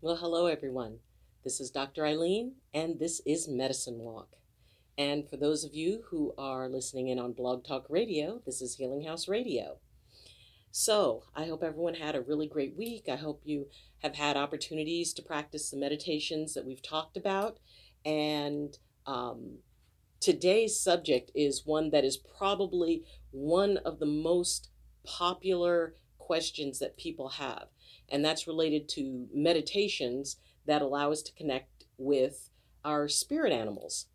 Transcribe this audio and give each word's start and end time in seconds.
Well, 0.00 0.14
hello 0.14 0.46
everyone. 0.46 1.00
This 1.42 1.58
is 1.58 1.72
Dr. 1.72 2.02
Ayleen, 2.02 2.52
and 2.72 3.00
this 3.00 3.20
is 3.26 3.48
Medicine 3.48 3.98
Walk. 3.98 4.36
And 4.96 5.28
for 5.28 5.36
those 5.36 5.64
of 5.64 5.74
you 5.74 6.04
who 6.10 6.34
are 6.38 6.68
listening 6.68 7.08
in 7.08 7.18
on 7.18 7.32
Blog 7.32 7.64
Talk 7.64 7.84
Radio, 7.88 8.40
this 8.46 8.62
is 8.62 8.76
Healing 8.76 9.02
House 9.02 9.26
Radio. 9.26 9.78
So, 10.70 11.24
I 11.34 11.46
hope 11.46 11.64
everyone 11.64 11.94
had 11.94 12.14
a 12.14 12.20
really 12.20 12.46
great 12.46 12.76
week. 12.76 13.08
I 13.08 13.16
hope 13.16 13.40
you 13.42 13.66
have 14.04 14.14
had 14.14 14.36
opportunities 14.36 15.12
to 15.14 15.22
practice 15.22 15.68
the 15.68 15.76
meditations 15.76 16.54
that 16.54 16.64
we've 16.64 16.80
talked 16.80 17.16
about. 17.16 17.58
And 18.04 18.78
um, 19.04 19.58
today's 20.20 20.78
subject 20.78 21.32
is 21.34 21.66
one 21.66 21.90
that 21.90 22.04
is 22.04 22.16
probably 22.16 23.02
one 23.32 23.78
of 23.78 23.98
the 23.98 24.06
most 24.06 24.70
popular 25.04 25.96
questions 26.18 26.78
that 26.78 26.96
people 26.96 27.30
have 27.30 27.66
and 28.10 28.24
that's 28.24 28.46
related 28.46 28.88
to 28.90 29.26
meditations 29.32 30.36
that 30.66 30.82
allow 30.82 31.12
us 31.12 31.22
to 31.22 31.32
connect 31.32 31.84
with 31.96 32.50
our 32.84 33.08
spirit 33.08 33.52
animals. 33.52 34.06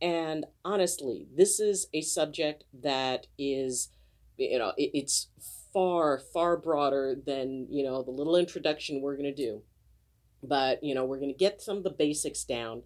And 0.00 0.46
honestly, 0.64 1.26
this 1.36 1.60
is 1.60 1.88
a 1.92 2.00
subject 2.00 2.64
that 2.82 3.26
is, 3.38 3.90
you 4.36 4.58
know, 4.58 4.72
it, 4.76 4.90
it's 4.94 5.28
far, 5.72 6.18
far 6.32 6.56
broader 6.56 7.14
than, 7.26 7.66
you 7.70 7.84
know, 7.84 8.02
the 8.02 8.10
little 8.10 8.36
introduction 8.36 9.00
we're 9.00 9.16
going 9.16 9.34
to 9.34 9.34
do. 9.34 9.62
But, 10.42 10.82
you 10.82 10.94
know, 10.94 11.04
we're 11.04 11.20
going 11.20 11.32
to 11.32 11.38
get 11.38 11.60
some 11.60 11.76
of 11.76 11.82
the 11.82 11.90
basics 11.90 12.44
down. 12.44 12.82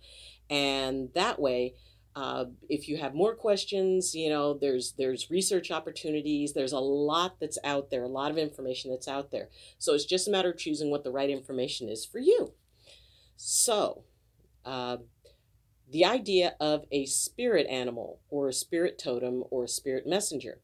And 0.50 1.10
that 1.14 1.40
way, 1.40 1.74
uh, 2.16 2.44
if 2.68 2.88
you 2.88 2.96
have 2.96 3.14
more 3.14 3.34
questions, 3.34 4.14
you 4.14 4.28
know, 4.28 4.54
there's 4.54 4.92
there's 4.96 5.30
research 5.30 5.70
opportunities. 5.70 6.52
There's 6.52 6.72
a 6.72 6.78
lot 6.78 7.40
that's 7.40 7.58
out 7.64 7.90
there, 7.90 8.04
a 8.04 8.08
lot 8.08 8.30
of 8.30 8.38
information 8.38 8.90
that's 8.90 9.08
out 9.08 9.30
there. 9.32 9.48
So 9.78 9.94
it's 9.94 10.04
just 10.04 10.28
a 10.28 10.30
matter 10.30 10.50
of 10.50 10.58
choosing 10.58 10.90
what 10.90 11.02
the 11.02 11.10
right 11.10 11.30
information 11.30 11.88
is 11.88 12.04
for 12.04 12.20
you. 12.20 12.52
So, 13.36 14.04
uh, 14.64 14.98
the 15.90 16.04
idea 16.04 16.54
of 16.60 16.84
a 16.92 17.04
spirit 17.06 17.66
animal 17.66 18.20
or 18.30 18.48
a 18.48 18.52
spirit 18.52 18.98
totem 19.02 19.42
or 19.50 19.64
a 19.64 19.68
spirit 19.68 20.06
messenger. 20.06 20.60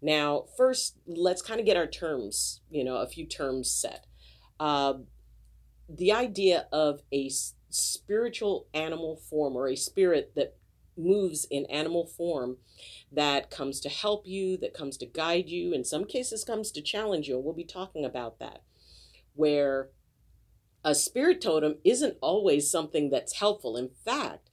Now, 0.00 0.44
first, 0.56 0.96
let's 1.06 1.42
kind 1.42 1.60
of 1.60 1.66
get 1.66 1.76
our 1.76 1.86
terms, 1.86 2.60
you 2.70 2.84
know, 2.84 2.96
a 2.96 3.06
few 3.06 3.26
terms 3.26 3.70
set. 3.70 4.06
Uh, 4.58 4.94
the 5.88 6.12
idea 6.12 6.66
of 6.72 7.02
a 7.12 7.30
spiritual 7.70 8.66
animal 8.72 9.16
form 9.16 9.56
or 9.56 9.68
a 9.68 9.76
spirit 9.76 10.32
that 10.36 10.56
moves 10.96 11.46
in 11.50 11.66
animal 11.66 12.06
form 12.06 12.56
that 13.10 13.50
comes 13.50 13.80
to 13.80 13.88
help 13.88 14.26
you, 14.26 14.56
that 14.58 14.74
comes 14.74 14.96
to 14.98 15.06
guide 15.06 15.48
you, 15.48 15.72
in 15.72 15.84
some 15.84 16.04
cases 16.04 16.44
comes 16.44 16.70
to 16.72 16.82
challenge 16.82 17.28
you. 17.28 17.36
And 17.36 17.44
we'll 17.44 17.54
be 17.54 17.64
talking 17.64 18.04
about 18.04 18.38
that. 18.38 18.62
Where 19.34 19.90
a 20.84 20.94
spirit 20.94 21.40
totem 21.40 21.76
isn't 21.84 22.18
always 22.20 22.70
something 22.70 23.10
that's 23.10 23.38
helpful. 23.38 23.76
In 23.76 23.90
fact, 24.04 24.50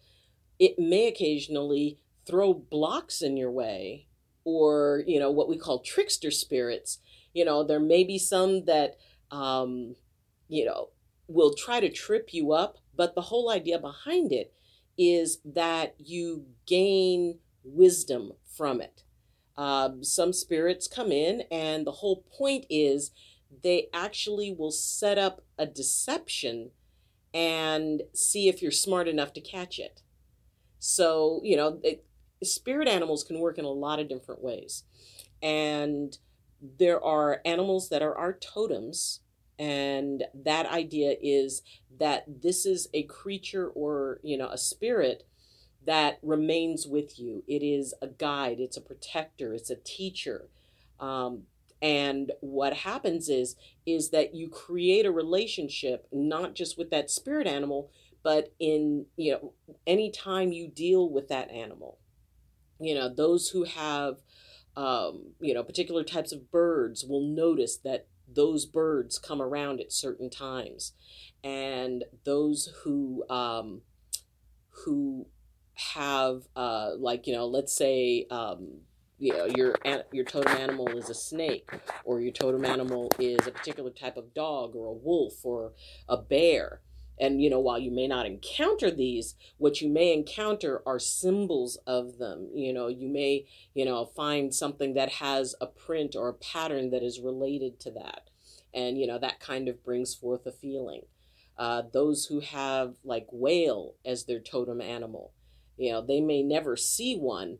it 0.59 0.79
may 0.79 1.07
occasionally 1.07 1.99
throw 2.25 2.53
blocks 2.53 3.21
in 3.21 3.35
your 3.35 3.51
way 3.51 4.07
or, 4.43 5.03
you 5.05 5.19
know, 5.19 5.31
what 5.31 5.49
we 5.49 5.57
call 5.57 5.79
trickster 5.79 6.31
spirits. 6.31 6.99
You 7.33 7.45
know, 7.45 7.63
there 7.63 7.79
may 7.79 8.03
be 8.03 8.17
some 8.17 8.65
that, 8.65 8.97
um, 9.29 9.95
you 10.47 10.65
know, 10.65 10.89
will 11.27 11.53
try 11.53 11.79
to 11.79 11.89
trip 11.89 12.33
you 12.33 12.51
up, 12.51 12.77
but 12.95 13.15
the 13.15 13.21
whole 13.21 13.49
idea 13.49 13.79
behind 13.79 14.31
it 14.31 14.53
is 14.97 15.39
that 15.45 15.95
you 15.97 16.45
gain 16.65 17.39
wisdom 17.63 18.33
from 18.45 18.81
it. 18.81 19.03
Um, 19.57 20.03
some 20.03 20.33
spirits 20.33 20.87
come 20.87 21.11
in, 21.11 21.43
and 21.51 21.85
the 21.85 21.91
whole 21.91 22.23
point 22.37 22.65
is 22.69 23.11
they 23.63 23.87
actually 23.93 24.53
will 24.53 24.71
set 24.71 25.17
up 25.17 25.43
a 25.57 25.65
deception 25.65 26.71
and 27.33 28.03
see 28.13 28.47
if 28.47 28.61
you're 28.61 28.71
smart 28.71 29.07
enough 29.07 29.33
to 29.33 29.41
catch 29.41 29.79
it. 29.79 30.01
So, 30.79 31.41
you 31.43 31.55
know, 31.55 31.79
it, 31.83 32.05
spirit 32.43 32.87
animals 32.87 33.23
can 33.23 33.39
work 33.39 33.57
in 33.57 33.65
a 33.65 33.69
lot 33.69 33.99
of 33.99 34.09
different 34.09 34.43
ways. 34.43 34.83
And 35.41 36.17
there 36.61 37.03
are 37.03 37.41
animals 37.45 37.89
that 37.89 38.01
are 38.01 38.17
our 38.17 38.33
totems 38.33 39.21
and 39.59 40.23
that 40.33 40.65
idea 40.65 41.15
is 41.21 41.61
that 41.99 42.25
this 42.41 42.65
is 42.65 42.87
a 42.93 43.03
creature 43.03 43.67
or 43.69 44.19
you 44.23 44.37
know 44.37 44.49
a 44.49 44.57
spirit 44.57 45.23
that 45.85 46.19
remains 46.21 46.87
with 46.87 47.19
you. 47.19 47.43
It 47.47 47.63
is 47.63 47.93
a 48.01 48.07
guide. 48.07 48.59
It's 48.59 48.77
a 48.77 48.81
protector. 48.81 49.53
It's 49.53 49.71
a 49.71 49.75
teacher. 49.75 50.47
Um, 50.99 51.43
and 51.81 52.31
what 52.41 52.73
happens 52.73 53.29
is 53.29 53.55
is 53.85 54.11
that 54.11 54.35
you 54.35 54.47
create 54.47 55.05
a 55.05 55.11
relationship 55.11 56.07
not 56.11 56.53
just 56.53 56.77
with 56.77 56.91
that 56.91 57.09
spirit 57.09 57.47
animal 57.47 57.89
but 58.23 58.53
in 58.59 59.05
you 59.15 59.31
know 59.31 59.53
anytime 59.87 60.51
you 60.51 60.67
deal 60.67 61.09
with 61.09 61.27
that 61.29 61.49
animal. 61.51 61.97
You 62.79 62.95
know 62.95 63.13
those 63.13 63.49
who 63.49 63.63
have 63.63 64.17
um, 64.75 65.33
you 65.39 65.53
know 65.53 65.63
particular 65.63 66.03
types 66.03 66.31
of 66.31 66.51
birds 66.51 67.05
will 67.05 67.21
notice 67.27 67.77
that 67.77 68.07
those 68.33 68.65
birds 68.65 69.19
come 69.19 69.41
around 69.41 69.79
at 69.79 69.91
certain 69.91 70.29
times. 70.29 70.93
And 71.43 72.03
those 72.23 72.69
who 72.83 73.23
um, 73.29 73.81
who 74.85 75.27
have 75.93 76.43
uh, 76.55 76.91
like 76.97 77.27
you 77.27 77.33
know 77.33 77.45
let's 77.45 77.73
say 77.73 78.25
um, 78.29 78.81
you 79.17 79.33
know 79.33 79.45
your 79.45 79.75
your 80.11 80.25
totem 80.25 80.55
animal 80.57 80.87
is 80.97 81.09
a 81.09 81.13
snake 81.13 81.69
or 82.03 82.21
your 82.21 82.31
totem 82.31 82.65
animal 82.65 83.11
is 83.19 83.45
a 83.47 83.51
particular 83.51 83.89
type 83.89 84.17
of 84.17 84.33
dog 84.33 84.75
or 84.75 84.87
a 84.87 84.93
wolf 84.93 85.43
or 85.43 85.73
a 86.07 86.17
bear 86.17 86.81
and 87.21 87.41
you 87.41 87.49
know 87.49 87.59
while 87.59 87.79
you 87.79 87.91
may 87.91 88.07
not 88.07 88.25
encounter 88.25 88.91
these 88.91 89.35
what 89.57 89.79
you 89.79 89.87
may 89.87 90.11
encounter 90.11 90.81
are 90.85 90.99
symbols 90.99 91.77
of 91.87 92.17
them. 92.17 92.49
You 92.53 92.73
know 92.73 92.87
you 92.87 93.07
may 93.07 93.45
you 93.73 93.85
know 93.85 94.05
find 94.05 94.53
something 94.53 94.95
that 94.95 95.13
has 95.13 95.55
a 95.61 95.67
print 95.67 96.15
or 96.15 96.27
a 96.27 96.33
pattern 96.33 96.89
that 96.89 97.03
is 97.03 97.21
related 97.21 97.79
to 97.81 97.91
that. 97.91 98.29
And 98.73 98.99
you 98.99 99.07
know 99.07 99.19
that 99.19 99.39
kind 99.39 99.69
of 99.69 99.83
brings 99.83 100.15
forth 100.15 100.45
a 100.45 100.51
feeling. 100.51 101.03
Uh, 101.57 101.83
those 101.93 102.25
who 102.25 102.39
have 102.39 102.95
like 103.03 103.27
whale 103.31 103.93
as 104.03 104.25
their 104.25 104.39
totem 104.39 104.81
animal 104.81 105.31
you 105.77 105.91
know 105.91 106.01
they 106.01 106.19
may 106.19 106.41
never 106.41 106.75
see 106.75 107.15
one 107.15 107.59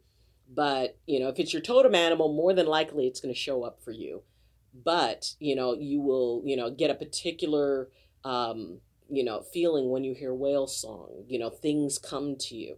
but 0.54 0.98
you 1.06 1.20
know 1.20 1.30
if 1.30 1.40
it's 1.40 1.54
your 1.54 1.62
totem 1.62 1.96
animal 1.96 2.34
more 2.34 2.54
than 2.54 2.66
likely 2.66 3.08
it's 3.08 3.22
going 3.22 3.34
to 3.34 3.40
show 3.40 3.64
up 3.64 3.82
for 3.84 3.92
you. 3.92 4.24
But 4.74 5.36
you 5.40 5.56
know 5.56 5.74
you 5.74 6.02
will 6.02 6.42
you 6.46 6.56
know 6.58 6.70
get 6.70 6.92
a 6.92 6.96
particular 6.96 7.90
um, 8.24 8.80
you 9.12 9.24
know, 9.24 9.42
feeling 9.42 9.90
when 9.90 10.04
you 10.04 10.14
hear 10.14 10.34
whale 10.34 10.68
song, 10.68 11.26
you 11.28 11.38
know, 11.38 11.50
things 11.50 12.00
come 12.00 12.36
to 12.38 12.56
you. 12.56 12.78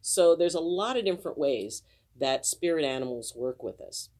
So 0.00 0.36
there's 0.36 0.54
a 0.54 0.60
lot 0.60 0.96
of 0.96 1.04
different 1.04 1.36
ways 1.36 1.82
that 2.18 2.46
spirit 2.46 2.84
animals 2.84 3.34
work 3.34 3.62
with 3.62 3.80
us. 3.80 4.10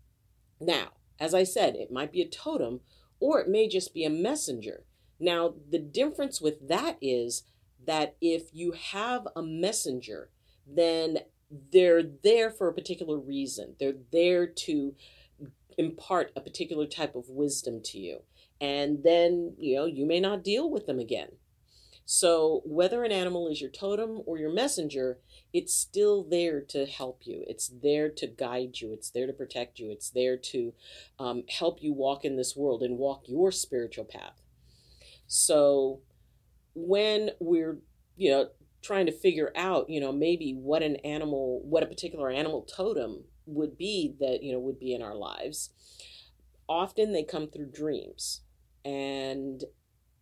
Now, 0.60 0.88
as 1.20 1.32
I 1.32 1.44
said, 1.44 1.76
it 1.76 1.92
might 1.92 2.12
be 2.12 2.22
a 2.22 2.28
totem 2.28 2.80
or 3.20 3.40
it 3.40 3.48
may 3.48 3.68
just 3.68 3.94
be 3.94 4.04
a 4.04 4.10
messenger. 4.10 4.84
Now, 5.20 5.54
the 5.70 5.78
difference 5.78 6.40
with 6.40 6.68
that 6.68 6.96
is 7.00 7.44
that 7.86 8.16
if 8.20 8.44
you 8.52 8.72
have 8.72 9.28
a 9.36 9.42
messenger, 9.42 10.30
then 10.66 11.18
they're 11.72 12.02
there 12.02 12.50
for 12.50 12.68
a 12.68 12.74
particular 12.74 13.18
reason. 13.18 13.76
They're 13.78 13.94
there 14.10 14.46
to 14.46 14.94
impart 15.78 16.32
a 16.34 16.40
particular 16.40 16.86
type 16.86 17.14
of 17.14 17.28
wisdom 17.28 17.80
to 17.84 17.98
you. 17.98 18.22
And 18.60 19.02
then, 19.04 19.54
you 19.58 19.76
know, 19.76 19.86
you 19.86 20.06
may 20.06 20.20
not 20.20 20.44
deal 20.44 20.70
with 20.70 20.86
them 20.86 20.98
again. 20.98 21.28
So, 22.06 22.60
whether 22.66 23.02
an 23.02 23.12
animal 23.12 23.48
is 23.48 23.62
your 23.62 23.70
totem 23.70 24.20
or 24.26 24.38
your 24.38 24.52
messenger, 24.52 25.18
it's 25.54 25.72
still 25.72 26.22
there 26.22 26.60
to 26.60 26.84
help 26.84 27.22
you. 27.24 27.44
It's 27.46 27.68
there 27.68 28.10
to 28.10 28.26
guide 28.26 28.80
you. 28.80 28.92
It's 28.92 29.08
there 29.08 29.26
to 29.26 29.32
protect 29.32 29.78
you. 29.78 29.90
It's 29.90 30.10
there 30.10 30.36
to 30.36 30.74
um, 31.18 31.44
help 31.48 31.82
you 31.82 31.94
walk 31.94 32.24
in 32.24 32.36
this 32.36 32.54
world 32.54 32.82
and 32.82 32.98
walk 32.98 33.22
your 33.26 33.50
spiritual 33.50 34.04
path. 34.04 34.42
So, 35.26 36.00
when 36.74 37.30
we're, 37.40 37.78
you 38.16 38.30
know, 38.30 38.48
trying 38.82 39.06
to 39.06 39.12
figure 39.12 39.50
out, 39.56 39.88
you 39.88 39.98
know, 39.98 40.12
maybe 40.12 40.52
what 40.52 40.82
an 40.82 40.96
animal, 40.96 41.62
what 41.64 41.82
a 41.82 41.86
particular 41.86 42.30
animal 42.30 42.62
totem 42.62 43.24
would 43.46 43.78
be 43.78 44.14
that, 44.20 44.42
you 44.42 44.52
know, 44.52 44.58
would 44.58 44.78
be 44.78 44.92
in 44.92 45.00
our 45.00 45.14
lives, 45.14 45.70
often 46.68 47.12
they 47.12 47.24
come 47.24 47.48
through 47.48 47.70
dreams. 47.70 48.42
And 48.84 49.64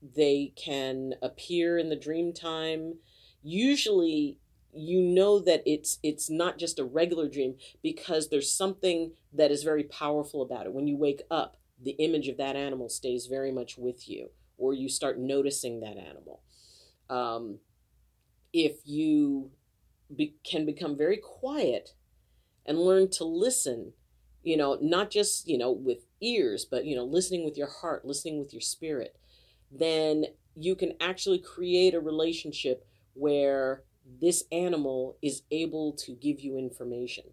they 0.03 0.53
can 0.57 1.15
appear 1.23 1.79
in 1.79 1.89
the 1.89 1.97
dream 1.97 2.33
time. 2.33 2.95
Usually 3.43 4.39
you 4.75 5.03
know 5.03 5.39
that 5.39 5.63
it's 5.67 5.99
it's 6.03 6.31
not 6.31 6.59
just 6.59 6.79
a 6.79 6.85
regular 6.85 7.29
dream 7.29 7.57
because 7.83 8.29
there's 8.29 8.51
something 8.51 9.13
that 9.33 9.51
is 9.51 9.63
very 9.63 9.85
powerful 9.85 10.43
about 10.43 10.67
it. 10.67 10.73
When 10.73 10.87
you 10.87 10.97
wake 10.97 11.23
up, 11.31 11.59
the 11.81 11.93
image 11.93 12.29
of 12.29 12.39
that 12.39 12.57
animal 12.57 12.89
stays 12.89 13.27
very 13.27 13.53
much 13.53 13.77
with 13.77 14.09
you, 14.09 14.31
or 14.57 14.73
you 14.73 14.89
start 14.89 15.19
noticing 15.19 15.81
that 15.81 15.97
animal. 15.99 16.43
Um, 17.11 17.59
if 18.53 18.79
you 18.85 19.51
be, 20.15 20.37
can 20.45 20.65
become 20.65 20.97
very 20.97 21.19
quiet 21.19 21.91
and 22.65 22.79
learn 22.79 23.11
to 23.11 23.25
listen, 23.25 23.93
you 24.43 24.57
know, 24.57 24.79
not 24.81 25.11
just 25.11 25.47
you 25.47 25.59
know 25.59 25.71
with 25.71 26.07
ears, 26.21 26.65
but 26.65 26.87
you 26.87 26.97
know, 26.97 27.05
listening 27.05 27.45
with 27.45 27.59
your 27.59 27.69
heart, 27.69 28.07
listening 28.07 28.39
with 28.39 28.55
your 28.55 28.63
spirit, 28.63 29.17
then 29.73 30.27
you 30.55 30.75
can 30.77 30.95
actually 31.01 31.39
create 31.39 31.95
a 31.95 32.01
relationship 32.01 32.87
where 33.15 33.83
this 34.21 34.45
animal 34.53 35.17
is 35.23 35.43
able 35.51 35.93
to 35.93 36.13
give 36.13 36.41
you 36.41 36.59
information. 36.59 37.25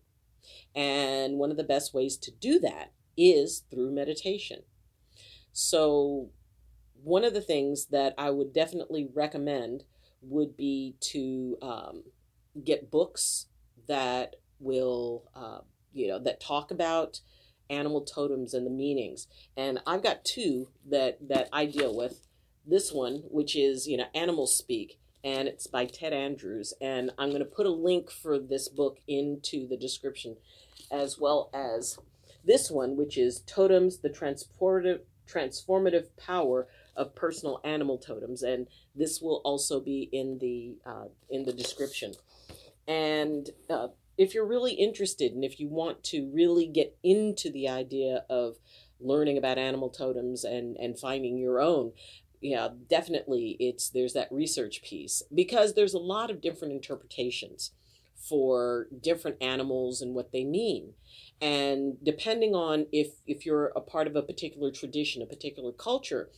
And 0.75 1.37
one 1.37 1.51
of 1.51 1.57
the 1.57 1.63
best 1.63 1.93
ways 1.93 2.17
to 2.17 2.31
do 2.31 2.59
that 2.59 2.93
is 3.17 3.63
through 3.69 3.91
meditation. 3.91 4.63
So, 5.51 6.29
one 7.01 7.23
of 7.23 7.33
the 7.33 7.41
things 7.41 7.87
that 7.87 8.13
I 8.17 8.29
would 8.29 8.53
definitely 8.53 9.09
recommend 9.13 9.83
would 10.21 10.57
be 10.57 10.95
to 10.99 11.57
um, 11.61 12.03
get 12.63 12.91
books 12.91 13.47
that 13.87 14.35
will, 14.59 15.23
uh, 15.33 15.59
you 15.93 16.07
know, 16.07 16.19
that 16.19 16.41
talk 16.41 16.71
about 16.71 17.21
animal 17.69 18.01
totems 18.01 18.53
and 18.53 18.65
the 18.65 18.71
meanings. 18.71 19.27
And 19.55 19.79
I've 19.85 20.03
got 20.03 20.25
two 20.25 20.69
that 20.89 21.17
that 21.29 21.49
I 21.53 21.65
deal 21.65 21.95
with. 21.95 22.27
This 22.69 22.91
one, 22.91 23.23
which 23.29 23.55
is 23.55 23.87
you 23.87 23.97
know 23.97 24.05
Animal 24.13 24.45
Speak, 24.45 24.99
and 25.23 25.47
it's 25.47 25.65
by 25.65 25.85
Ted 25.85 26.13
Andrews. 26.13 26.73
And 26.79 27.09
I'm 27.17 27.29
going 27.29 27.39
to 27.39 27.45
put 27.45 27.65
a 27.65 27.71
link 27.71 28.11
for 28.11 28.37
this 28.37 28.69
book 28.69 28.99
into 29.07 29.67
the 29.67 29.77
description, 29.77 30.37
as 30.91 31.17
well 31.19 31.49
as 31.51 31.97
this 32.45 32.69
one, 32.69 32.95
which 32.95 33.17
is 33.17 33.41
Totems: 33.41 34.01
The 34.01 34.09
Transportive 34.09 34.99
Transformative 35.27 36.09
Power 36.15 36.67
of 36.95 37.15
Personal 37.15 37.59
Animal 37.63 37.97
Totems, 37.97 38.43
and 38.43 38.67
this 38.95 39.19
will 39.19 39.41
also 39.43 39.79
be 39.79 40.07
in 40.11 40.37
the 40.37 40.75
uh, 40.85 41.07
in 41.27 41.45
the 41.45 41.53
description. 41.53 42.13
And 42.87 43.49
uh, 43.67 43.87
if 44.17 44.33
you're 44.33 44.45
really 44.45 44.73
interested 44.73 45.31
and 45.31 45.45
if 45.45 45.59
you 45.59 45.69
want 45.69 46.03
to 46.03 46.29
really 46.33 46.67
get 46.67 46.97
into 47.03 47.49
the 47.49 47.69
idea 47.69 48.25
of 48.29 48.57
learning 48.99 49.37
about 49.37 49.57
animal 49.57 49.89
totems 49.89 50.43
and 50.43 50.75
and 50.77 50.99
finding 50.99 51.37
your 51.37 51.61
own 51.61 51.93
yeah 52.41 52.69
definitely 52.89 53.57
it's 53.59 53.89
there's 53.89 54.13
that 54.13 54.31
research 54.31 54.81
piece 54.81 55.23
because 55.33 55.73
there's 55.73 55.93
a 55.93 55.99
lot 55.99 56.29
of 56.29 56.41
different 56.41 56.73
interpretations 56.73 57.71
for 58.19 58.87
different 59.01 59.37
animals 59.41 60.01
and 60.01 60.13
what 60.13 60.31
they 60.31 60.43
mean. 60.43 60.93
And 61.41 61.97
depending 62.03 62.53
on 62.53 62.87
if 62.91 63.13
if 63.25 63.45
you're 63.45 63.71
a 63.75 63.81
part 63.81 64.07
of 64.07 64.15
a 64.15 64.21
particular 64.21 64.71
tradition 64.71 65.21
a 65.21 65.25
particular 65.25 65.71
culture 65.71 66.29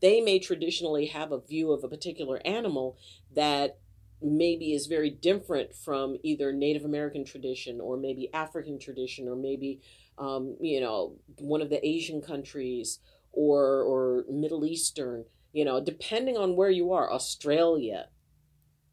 they 0.00 0.20
may 0.20 0.38
traditionally 0.38 1.06
have 1.06 1.32
a 1.32 1.40
view 1.40 1.72
of 1.72 1.84
a 1.84 1.88
particular 1.88 2.40
animal 2.44 2.98
that 3.34 3.78
maybe 4.20 4.72
is 4.72 4.86
very 4.86 5.10
different 5.10 5.72
from 5.74 6.16
either 6.24 6.52
Native 6.52 6.84
American 6.84 7.24
tradition 7.24 7.80
or 7.80 7.96
maybe 7.96 8.32
African 8.34 8.78
tradition 8.78 9.28
or 9.28 9.36
maybe 9.36 9.80
um, 10.18 10.56
you 10.60 10.80
know 10.80 11.14
one 11.38 11.62
of 11.62 11.70
the 11.70 11.86
Asian 11.86 12.20
countries 12.20 12.98
or 13.32 13.82
or 13.82 14.24
Middle 14.30 14.64
Eastern 14.64 15.24
you 15.52 15.64
know 15.64 15.82
depending 15.82 16.36
on 16.36 16.56
where 16.56 16.70
you 16.70 16.92
are 16.92 17.12
Australia 17.12 18.08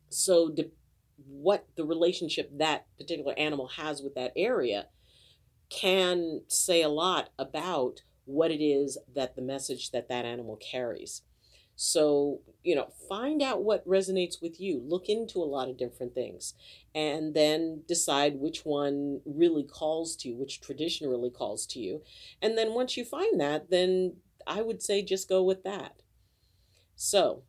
so 0.09 0.49
de- 0.49 0.71
what 1.27 1.67
the 1.75 1.85
relationship 1.85 2.49
that 2.57 2.85
particular 2.97 3.33
animal 3.37 3.67
has 3.67 4.01
with 4.01 4.15
that 4.15 4.33
area 4.35 4.87
can 5.69 6.41
say 6.47 6.81
a 6.81 6.89
lot 6.89 7.29
about 7.39 8.01
what 8.25 8.51
it 8.51 8.63
is 8.63 8.97
that 9.13 9.35
the 9.35 9.41
message 9.41 9.91
that 9.91 10.09
that 10.09 10.25
animal 10.25 10.57
carries 10.57 11.21
so, 11.75 12.41
you 12.63 12.73
know, 12.73 12.87
find 13.09 13.41
out 13.41 13.63
what 13.63 13.85
resonates 13.85 14.41
with 14.41 14.59
you. 14.59 14.81
Look 14.85 15.09
into 15.09 15.39
a 15.39 15.43
lot 15.43 15.69
of 15.69 15.77
different 15.77 16.15
things 16.15 16.53
and 16.93 17.33
then 17.33 17.81
decide 17.87 18.39
which 18.39 18.65
one 18.65 19.21
really 19.25 19.63
calls 19.63 20.15
to 20.17 20.29
you, 20.29 20.35
which 20.35 20.61
tradition 20.61 21.09
really 21.09 21.29
calls 21.29 21.65
to 21.67 21.79
you. 21.79 22.01
And 22.41 22.57
then 22.57 22.73
once 22.73 22.95
you 22.95 23.03
find 23.03 23.39
that, 23.41 23.69
then 23.69 24.15
I 24.47 24.61
would 24.61 24.81
say 24.81 25.01
just 25.01 25.29
go 25.29 25.43
with 25.43 25.63
that. 25.63 26.01
So, 26.95 27.43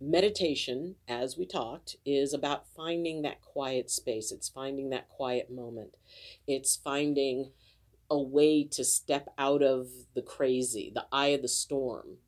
meditation, 0.00 0.96
as 1.08 1.36
we 1.36 1.46
talked, 1.46 1.96
is 2.04 2.34
about 2.34 2.68
finding 2.76 3.22
that 3.22 3.40
quiet 3.40 3.90
space. 3.90 4.30
It's 4.30 4.48
finding 4.48 4.90
that 4.90 5.08
quiet 5.08 5.50
moment. 5.50 5.96
It's 6.46 6.76
finding 6.76 7.52
a 8.10 8.20
way 8.20 8.64
to 8.64 8.84
step 8.84 9.28
out 9.38 9.62
of 9.62 9.88
the 10.14 10.22
crazy, 10.22 10.92
the 10.94 11.06
eye 11.10 11.28
of 11.28 11.42
the 11.42 11.48
storm, 11.48 12.18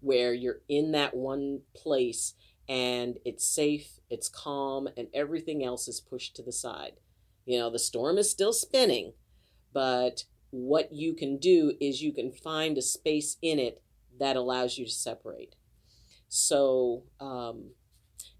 where 0.00 0.32
you're 0.32 0.60
in 0.68 0.92
that 0.92 1.14
one 1.14 1.60
place 1.74 2.34
and 2.68 3.18
it's 3.24 3.44
safe, 3.44 4.00
it's 4.08 4.28
calm, 4.28 4.88
and 4.96 5.08
everything 5.12 5.64
else 5.64 5.86
is 5.88 6.00
pushed 6.00 6.34
to 6.36 6.42
the 6.42 6.52
side. 6.52 6.92
You 7.44 7.58
know, 7.58 7.70
the 7.70 7.78
storm 7.78 8.16
is 8.16 8.30
still 8.30 8.54
spinning, 8.54 9.12
but 9.72 10.24
what 10.54 10.92
you 10.92 11.14
can 11.14 11.38
do 11.38 11.74
is 11.80 12.00
you 12.00 12.12
can 12.12 12.30
find 12.30 12.78
a 12.78 12.82
space 12.82 13.36
in 13.42 13.58
it 13.58 13.82
that 14.20 14.36
allows 14.36 14.78
you 14.78 14.84
to 14.84 14.90
separate. 14.90 15.56
So, 16.28 17.02
um, 17.20 17.70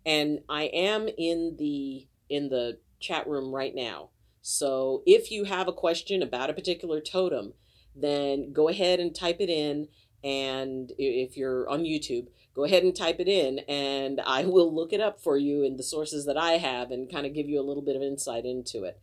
and 0.06 0.40
I 0.49 0.64
am 0.64 1.08
in 1.19 1.56
the 1.58 2.06
in 2.28 2.49
the 2.49 2.78
chat 3.00 3.26
room 3.26 3.52
right 3.52 3.75
now. 3.75 4.11
So 4.43 5.02
if 5.06 5.31
you 5.31 5.44
have 5.44 5.66
a 5.66 5.72
question 5.72 6.22
about 6.22 6.50
a 6.50 6.55
particular 6.55 7.00
totem, 7.00 7.55
then 7.96 8.52
go 8.52 8.69
ahead 8.69 9.00
and 9.00 9.14
type 9.14 9.37
it 9.40 9.50
in 9.50 9.88
and 10.22 10.93
if 10.96 11.37
you're 11.37 11.69
on 11.69 11.82
YouTube, 11.82 12.28
go 12.55 12.64
ahead 12.64 12.82
and 12.82 12.96
type 12.96 13.19
it 13.19 13.28
in 13.28 13.58
and 13.69 14.20
I 14.25 14.44
will 14.44 14.72
look 14.72 14.93
it 14.93 15.00
up 15.00 15.20
for 15.20 15.37
you 15.37 15.64
in 15.64 15.76
the 15.76 15.82
sources 15.82 16.26
that 16.26 16.37
I 16.37 16.52
have 16.52 16.90
and 16.90 17.10
kind 17.10 17.26
of 17.26 17.34
give 17.34 17.49
you 17.49 17.60
a 17.60 17.67
little 17.67 17.82
bit 17.82 17.96
of 17.96 18.02
insight 18.02 18.44
into 18.44 18.84
it. 18.84 19.00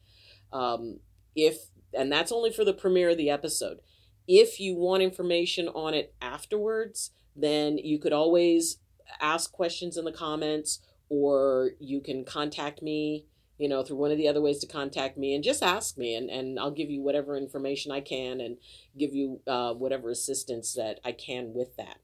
Um, 0.54 1.00
if 1.36 1.71
and 1.94 2.12
that's 2.12 2.32
only 2.32 2.52
for 2.52 2.66
the 2.66 2.74
premiere 2.74 3.10
of 3.10 3.18
the 3.18 3.30
episode. 3.30 3.80
If 4.28 4.60
you 4.60 4.76
want 4.76 5.04
information 5.04 5.68
on 5.68 5.94
it 5.94 6.14
afterwards, 6.22 7.12
then 7.36 7.78
you 7.78 8.00
could 8.00 8.14
always 8.14 8.78
ask 9.20 9.52
questions 9.52 9.98
in 9.98 10.06
the 10.06 10.12
comments 10.12 10.80
or 11.10 11.72
you 11.80 12.02
can 12.02 12.24
contact 12.24 12.82
me 12.82 13.26
you 13.62 13.70
know, 13.70 13.84
through 13.84 13.98
one 13.98 14.10
of 14.10 14.18
the 14.18 14.28
other 14.28 14.42
ways 14.42 14.58
to 14.58 14.66
contact 14.66 15.20
me 15.20 15.36
and 15.36 15.44
just 15.44 15.62
ask 15.62 15.96
me 15.96 16.16
and, 16.16 16.32
and 16.32 16.60
I'll 16.60 16.72
give 16.72 16.90
you 16.90 17.04
whatever 17.04 17.38
information 17.38 17.92
I 17.92 18.02
can 18.02 18.42
and 18.42 18.58
give 18.98 19.14
you 19.14 19.42
uh, 19.46 19.76
whatever 19.76 20.10
assistance 20.10 20.74
that 20.74 21.00
I 21.06 21.12
can 21.12 21.54
with 21.54 21.78
that. 21.78 21.98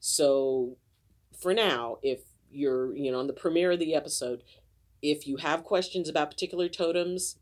So 0.00 0.78
for 1.40 1.54
now, 1.54 1.98
if 2.02 2.22
you're, 2.50 2.96
you 2.96 3.12
know, 3.12 3.20
on 3.20 3.28
the 3.28 3.32
premiere 3.32 3.70
of 3.70 3.78
the 3.78 3.94
episode, 3.94 4.42
if 5.00 5.24
you 5.24 5.36
have 5.36 5.62
questions 5.62 6.08
about 6.08 6.32
particular 6.32 6.68
totems, 6.68 7.36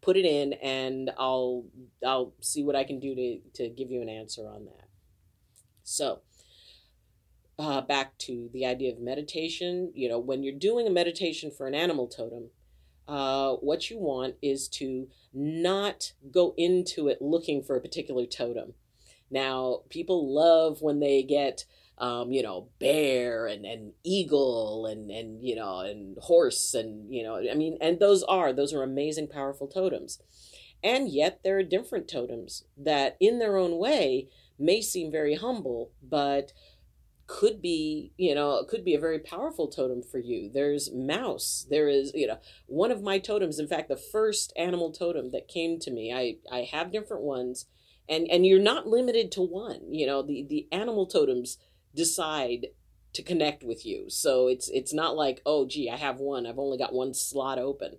put 0.00 0.16
it 0.16 0.24
in 0.24 0.52
and 0.54 1.10
I'll 1.18 1.64
I'll 2.06 2.34
see 2.40 2.62
what 2.62 2.76
I 2.76 2.84
can 2.84 3.00
do 3.00 3.14
to, 3.14 3.40
to 3.54 3.68
give 3.68 3.90
you 3.90 4.02
an 4.02 4.08
answer 4.08 4.48
on 4.48 4.64
that. 4.66 4.88
So 5.82 6.20
uh, 7.58 7.80
back 7.80 8.16
to 8.18 8.48
the 8.52 8.64
idea 8.64 8.92
of 8.92 9.00
meditation, 9.00 9.90
you 9.94 10.08
know, 10.08 10.18
when 10.18 10.42
you're 10.42 10.52
doing 10.52 10.86
a 10.86 10.90
meditation 10.90 11.50
for 11.50 11.66
an 11.66 11.74
animal 11.74 12.06
totem, 12.06 12.50
uh, 13.08 13.54
what 13.54 13.90
you 13.90 13.98
want 13.98 14.34
is 14.42 14.68
to 14.68 15.08
not 15.32 16.12
go 16.30 16.54
into 16.56 17.08
it 17.08 17.20
looking 17.20 17.62
for 17.62 17.74
a 17.74 17.80
particular 17.80 18.26
totem. 18.26 18.74
Now, 19.30 19.80
people 19.88 20.32
love 20.32 20.82
when 20.82 21.00
they 21.00 21.22
get, 21.22 21.64
um, 21.98 22.32
you 22.32 22.42
know, 22.42 22.68
bear 22.78 23.46
and, 23.46 23.64
and 23.64 23.92
eagle 24.04 24.86
and, 24.86 25.10
and, 25.10 25.42
you 25.42 25.56
know, 25.56 25.80
and 25.80 26.16
horse 26.20 26.74
and, 26.74 27.12
you 27.12 27.22
know, 27.22 27.36
I 27.50 27.54
mean, 27.54 27.76
and 27.80 27.98
those 27.98 28.22
are, 28.24 28.52
those 28.52 28.72
are 28.72 28.82
amazing, 28.82 29.28
powerful 29.28 29.66
totems. 29.66 30.20
And 30.82 31.08
yet 31.08 31.40
there 31.42 31.58
are 31.58 31.64
different 31.64 32.08
totems 32.08 32.64
that 32.76 33.16
in 33.20 33.38
their 33.38 33.56
own 33.56 33.78
way 33.78 34.28
may 34.58 34.80
seem 34.80 35.10
very 35.10 35.34
humble, 35.34 35.90
but 36.02 36.52
could 37.28 37.60
be 37.60 38.10
you 38.16 38.34
know 38.34 38.64
could 38.66 38.82
be 38.86 38.94
a 38.94 38.98
very 38.98 39.18
powerful 39.18 39.68
totem 39.68 40.02
for 40.02 40.18
you. 40.18 40.50
There's 40.52 40.90
mouse. 40.94 41.66
There 41.68 41.86
is 41.86 42.10
you 42.14 42.26
know 42.26 42.38
one 42.66 42.90
of 42.90 43.02
my 43.02 43.18
totems 43.18 43.58
in 43.58 43.68
fact 43.68 43.90
the 43.90 43.96
first 43.98 44.50
animal 44.56 44.90
totem 44.90 45.30
that 45.32 45.46
came 45.46 45.78
to 45.80 45.90
me 45.90 46.10
i 46.10 46.36
i 46.50 46.62
have 46.62 46.90
different 46.90 47.22
ones 47.22 47.66
and 48.08 48.26
and 48.30 48.46
you're 48.46 48.58
not 48.58 48.86
limited 48.86 49.30
to 49.32 49.42
one. 49.42 49.92
You 49.92 50.06
know 50.06 50.22
the 50.22 50.46
the 50.48 50.66
animal 50.72 51.06
totems 51.06 51.58
decide 51.94 52.68
to 53.14 53.22
connect 53.22 53.64
with 53.64 53.84
you. 53.84 54.08
So 54.08 54.48
it's 54.48 54.68
it's 54.68 54.92
not 54.92 55.16
like 55.16 55.40
oh 55.46 55.66
gee 55.66 55.90
i 55.90 55.96
have 55.96 56.18
one 56.18 56.46
i've 56.46 56.58
only 56.58 56.78
got 56.78 56.92
one 56.92 57.14
slot 57.14 57.58
open. 57.58 57.96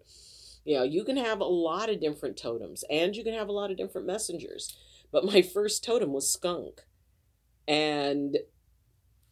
You 0.65 0.77
know 0.77 0.83
you 0.83 1.03
can 1.03 1.17
have 1.17 1.39
a 1.39 1.45
lot 1.45 1.89
of 1.89 2.01
different 2.01 2.37
totems 2.37 2.83
and 2.89 3.15
you 3.15 3.23
can 3.23 3.33
have 3.33 3.49
a 3.49 3.53
lot 3.53 3.71
of 3.71 3.77
different 3.77 4.07
messengers. 4.07 4.77
But 5.11 5.25
my 5.25 5.41
first 5.41 5.83
totem 5.83 6.13
was 6.13 6.31
skunk. 6.31 6.81
And 7.67 8.37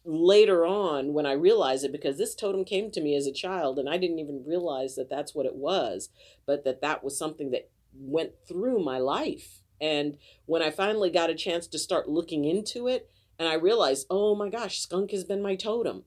later 0.04 0.64
on 0.64 1.12
when 1.12 1.26
I 1.26 1.32
realized 1.32 1.84
it, 1.84 1.92
because 1.92 2.18
this 2.18 2.34
totem 2.34 2.64
came 2.64 2.90
to 2.90 3.00
me 3.00 3.14
as 3.14 3.26
a 3.26 3.32
child 3.32 3.78
and 3.78 3.88
I 3.88 3.98
didn't 3.98 4.18
even 4.18 4.44
realize 4.46 4.94
that 4.96 5.10
that's 5.10 5.34
what 5.34 5.46
it 5.46 5.54
was, 5.54 6.08
but 6.46 6.64
that 6.64 6.80
that 6.80 7.04
was 7.04 7.18
something 7.18 7.50
that 7.50 7.70
went 7.94 8.32
through 8.46 8.82
my 8.82 8.98
life. 8.98 9.60
And 9.80 10.18
when 10.46 10.62
I 10.62 10.70
finally 10.70 11.10
got 11.10 11.30
a 11.30 11.34
chance 11.34 11.66
to 11.68 11.78
start 11.78 12.08
looking 12.08 12.44
into 12.44 12.88
it, 12.88 13.10
and 13.38 13.48
I 13.48 13.54
realized, 13.54 14.06
oh 14.10 14.34
my 14.34 14.48
gosh, 14.48 14.80
skunk 14.80 15.10
has 15.12 15.24
been 15.24 15.42
my 15.42 15.54
totem. 15.54 16.04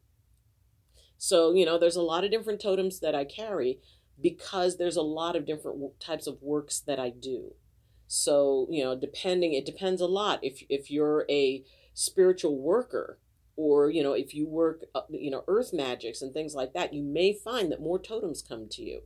So, 1.17 1.53
you 1.53 1.65
know, 1.65 1.77
there's 1.77 1.95
a 1.95 2.01
lot 2.01 2.23
of 2.23 2.31
different 2.31 2.61
totems 2.61 2.99
that 2.99 3.15
I 3.15 3.25
carry 3.25 3.79
because 4.21 4.77
there's 4.77 4.97
a 4.97 5.01
lot 5.01 5.35
of 5.35 5.45
different 5.45 5.99
types 5.99 6.27
of 6.27 6.41
works 6.41 6.79
that 6.81 6.99
I 6.99 7.09
do. 7.09 7.53
So, 8.07 8.67
you 8.69 8.83
know, 8.83 8.95
depending, 8.99 9.53
it 9.53 9.65
depends 9.65 10.01
a 10.01 10.07
lot. 10.07 10.39
If, 10.41 10.63
if 10.67 10.91
you're 10.91 11.25
a 11.29 11.63
spiritual 11.93 12.57
worker, 12.57 13.19
or 13.55 13.89
you 13.89 14.01
know 14.01 14.13
if 14.13 14.33
you 14.33 14.47
work 14.47 14.85
uh, 14.95 15.01
you 15.09 15.29
know 15.29 15.43
earth 15.47 15.71
magics 15.73 16.21
and 16.21 16.33
things 16.33 16.55
like 16.55 16.73
that 16.73 16.93
you 16.93 17.03
may 17.03 17.33
find 17.33 17.71
that 17.71 17.81
more 17.81 17.99
totems 17.99 18.41
come 18.41 18.67
to 18.69 18.81
you 18.81 19.01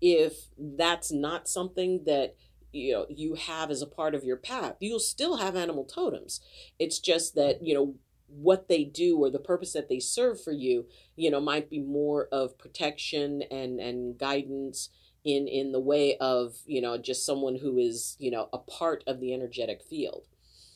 if 0.00 0.46
that's 0.58 1.12
not 1.12 1.48
something 1.48 2.02
that 2.04 2.34
you 2.72 2.92
know 2.92 3.06
you 3.08 3.34
have 3.34 3.70
as 3.70 3.82
a 3.82 3.86
part 3.86 4.14
of 4.14 4.24
your 4.24 4.36
path 4.36 4.76
you'll 4.80 4.98
still 4.98 5.36
have 5.36 5.56
animal 5.56 5.84
totems. 5.84 6.40
It's 6.78 6.98
just 6.98 7.34
that 7.34 7.62
you 7.62 7.74
know 7.74 7.94
what 8.28 8.68
they 8.68 8.84
do 8.84 9.18
or 9.18 9.30
the 9.30 9.38
purpose 9.38 9.74
that 9.74 9.90
they 9.90 10.00
serve 10.00 10.42
for 10.42 10.52
you 10.52 10.86
you 11.16 11.30
know 11.30 11.40
might 11.40 11.68
be 11.68 11.80
more 11.80 12.28
of 12.32 12.58
protection 12.58 13.42
and 13.50 13.78
and 13.78 14.18
guidance 14.18 14.88
in 15.24 15.46
in 15.46 15.72
the 15.72 15.80
way 15.80 16.16
of 16.18 16.56
you 16.66 16.80
know 16.80 16.96
just 16.96 17.26
someone 17.26 17.56
who 17.56 17.78
is 17.78 18.16
you 18.18 18.30
know 18.30 18.48
a 18.52 18.58
part 18.58 19.04
of 19.06 19.20
the 19.20 19.34
energetic 19.34 19.82
field. 19.82 20.26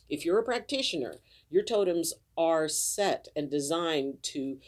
If 0.08 0.24
you're 0.24 0.38
a 0.38 0.44
practitioner 0.44 1.16
your 1.48 1.62
totems 1.62 2.12
are 2.36 2.68
set 2.68 3.28
and 3.36 3.50
designed 3.50 4.22
to 4.22 4.58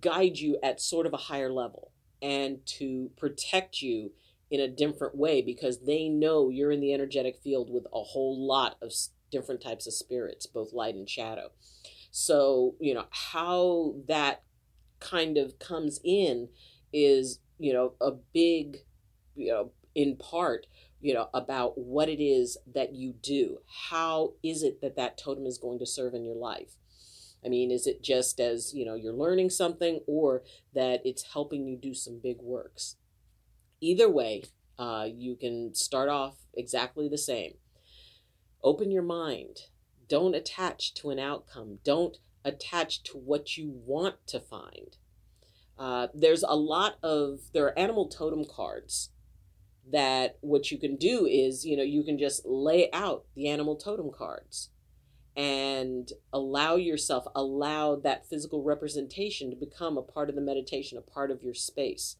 guide 0.00 0.38
you 0.38 0.58
at 0.62 0.80
sort 0.80 1.06
of 1.06 1.12
a 1.12 1.18
higher 1.18 1.52
level 1.52 1.92
and 2.22 2.64
to 2.66 3.10
protect 3.16 3.82
you 3.82 4.12
in 4.50 4.60
a 4.60 4.68
different 4.68 5.16
way 5.16 5.42
because 5.42 5.84
they 5.84 6.08
know 6.08 6.50
you're 6.50 6.70
in 6.70 6.80
the 6.80 6.94
energetic 6.94 7.36
field 7.36 7.68
with 7.70 7.84
a 7.86 8.02
whole 8.02 8.46
lot 8.46 8.76
of 8.80 8.92
different 9.30 9.60
types 9.60 9.86
of 9.86 9.92
spirits, 9.92 10.46
both 10.46 10.72
light 10.72 10.94
and 10.94 11.08
shadow. 11.08 11.50
So, 12.10 12.76
you 12.80 12.94
know, 12.94 13.06
how 13.10 13.96
that 14.08 14.42
kind 15.00 15.36
of 15.36 15.58
comes 15.58 16.00
in 16.04 16.48
is, 16.92 17.40
you 17.58 17.72
know, 17.72 17.94
a 18.00 18.12
big, 18.32 18.78
you 19.34 19.52
know, 19.52 19.72
in 19.94 20.16
part, 20.16 20.66
you 21.00 21.12
know, 21.12 21.28
about 21.34 21.76
what 21.76 22.08
it 22.08 22.22
is 22.22 22.56
that 22.74 22.94
you 22.94 23.12
do. 23.12 23.58
How 23.90 24.34
is 24.42 24.62
it 24.62 24.80
that 24.80 24.96
that 24.96 25.18
totem 25.18 25.46
is 25.46 25.58
going 25.58 25.78
to 25.80 25.86
serve 25.86 26.14
in 26.14 26.24
your 26.24 26.36
life? 26.36 26.76
I 27.44 27.48
mean, 27.48 27.70
is 27.70 27.86
it 27.86 28.02
just 28.02 28.40
as, 28.40 28.72
you 28.74 28.84
know, 28.84 28.94
you're 28.94 29.12
learning 29.12 29.50
something 29.50 30.00
or 30.06 30.42
that 30.74 31.02
it's 31.04 31.32
helping 31.32 31.66
you 31.66 31.76
do 31.76 31.94
some 31.94 32.18
big 32.22 32.38
works? 32.40 32.96
Either 33.80 34.08
way, 34.08 34.44
uh, 34.78 35.06
you 35.12 35.36
can 35.36 35.74
start 35.74 36.08
off 36.08 36.36
exactly 36.54 37.08
the 37.08 37.18
same. 37.18 37.54
Open 38.62 38.90
your 38.90 39.02
mind. 39.02 39.58
Don't 40.08 40.34
attach 40.34 40.94
to 40.94 41.10
an 41.10 41.18
outcome. 41.18 41.78
Don't 41.84 42.18
attach 42.44 43.02
to 43.04 43.18
what 43.18 43.56
you 43.56 43.70
want 43.70 44.16
to 44.28 44.40
find. 44.40 44.96
Uh, 45.78 46.08
there's 46.14 46.42
a 46.42 46.56
lot 46.56 46.96
of, 47.02 47.40
there 47.52 47.64
are 47.66 47.78
animal 47.78 48.08
totem 48.08 48.44
cards 48.44 49.10
that 49.92 50.38
what 50.40 50.70
you 50.70 50.78
can 50.78 50.96
do 50.96 51.26
is, 51.26 51.64
you 51.64 51.76
know, 51.76 51.82
you 51.82 52.02
can 52.02 52.18
just 52.18 52.44
lay 52.44 52.88
out 52.92 53.24
the 53.34 53.48
animal 53.48 53.76
totem 53.76 54.10
cards 54.10 54.70
and 55.36 56.12
allow 56.32 56.76
yourself, 56.76 57.26
allow 57.34 57.94
that 57.94 58.26
physical 58.26 58.62
representation 58.62 59.50
to 59.50 59.56
become 59.56 59.98
a 59.98 60.02
part 60.02 60.30
of 60.30 60.34
the 60.34 60.40
meditation, 60.40 60.96
a 60.96 61.02
part 61.02 61.30
of 61.30 61.42
your 61.42 61.54
space. 61.54 62.16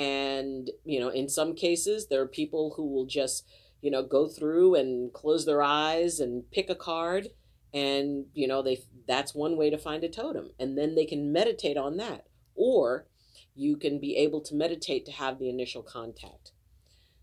And, 0.00 0.70
you 0.82 0.98
know, 0.98 1.10
in 1.10 1.28
some 1.28 1.54
cases, 1.54 2.06
there 2.08 2.22
are 2.22 2.26
people 2.26 2.72
who 2.74 2.90
will 2.90 3.04
just, 3.04 3.46
you 3.82 3.90
know, 3.90 4.02
go 4.02 4.28
through 4.28 4.74
and 4.76 5.12
close 5.12 5.44
their 5.44 5.62
eyes 5.62 6.20
and 6.20 6.50
pick 6.50 6.70
a 6.70 6.74
card. 6.74 7.28
And, 7.74 8.24
you 8.32 8.48
know, 8.48 8.62
they 8.62 8.82
that's 9.06 9.34
one 9.34 9.58
way 9.58 9.68
to 9.68 9.76
find 9.76 10.02
a 10.02 10.08
totem. 10.08 10.52
And 10.58 10.78
then 10.78 10.94
they 10.94 11.04
can 11.04 11.34
meditate 11.34 11.76
on 11.76 11.98
that. 11.98 12.24
Or 12.54 13.08
you 13.54 13.76
can 13.76 14.00
be 14.00 14.16
able 14.16 14.40
to 14.40 14.54
meditate 14.54 15.04
to 15.04 15.12
have 15.12 15.38
the 15.38 15.50
initial 15.50 15.82
contact. 15.82 16.52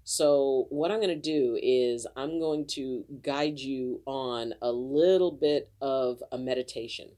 So, 0.03 0.67
what 0.69 0.91
I'm 0.91 1.01
going 1.01 1.09
to 1.09 1.15
do 1.15 1.59
is 1.61 2.05
I'm 2.15 2.39
going 2.39 2.67
to 2.73 3.05
guide 3.23 3.57
you 3.57 4.01
on 4.05 4.53
a 4.61 4.71
little 4.71 5.31
bit 5.31 5.71
of 5.81 6.21
a 6.31 6.37
meditation. 6.37 7.09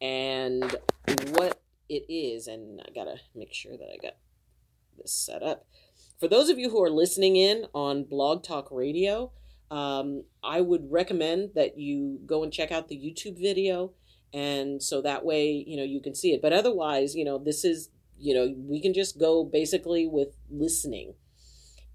And 0.00 0.76
what 1.30 1.60
it 1.88 2.04
is, 2.08 2.46
and 2.46 2.80
I 2.80 2.92
got 2.94 3.04
to 3.06 3.16
make 3.34 3.52
sure 3.52 3.76
that 3.76 3.88
I 3.92 3.96
got 4.00 4.14
this 5.04 5.12
set 5.12 5.42
up. 5.42 5.66
For 6.18 6.28
those 6.28 6.48
of 6.48 6.58
you 6.58 6.70
who 6.70 6.82
are 6.82 6.90
listening 6.90 7.36
in 7.36 7.66
on 7.74 8.04
Blog 8.04 8.42
Talk 8.42 8.68
Radio, 8.70 9.30
um, 9.70 10.24
I 10.42 10.60
would 10.60 10.90
recommend 10.90 11.50
that 11.54 11.78
you 11.78 12.20
go 12.26 12.42
and 12.42 12.52
check 12.52 12.72
out 12.72 12.88
the 12.88 12.96
YouTube 12.96 13.40
video. 13.40 13.92
And 14.32 14.82
so 14.82 15.00
that 15.02 15.24
way, 15.24 15.64
you 15.66 15.76
know, 15.76 15.84
you 15.84 16.00
can 16.00 16.14
see 16.14 16.32
it. 16.32 16.42
But 16.42 16.52
otherwise, 16.52 17.14
you 17.14 17.24
know, 17.24 17.38
this 17.38 17.64
is, 17.64 17.90
you 18.18 18.34
know, 18.34 18.52
we 18.56 18.80
can 18.80 18.92
just 18.92 19.18
go 19.18 19.44
basically 19.44 20.08
with 20.08 20.28
listening 20.50 21.14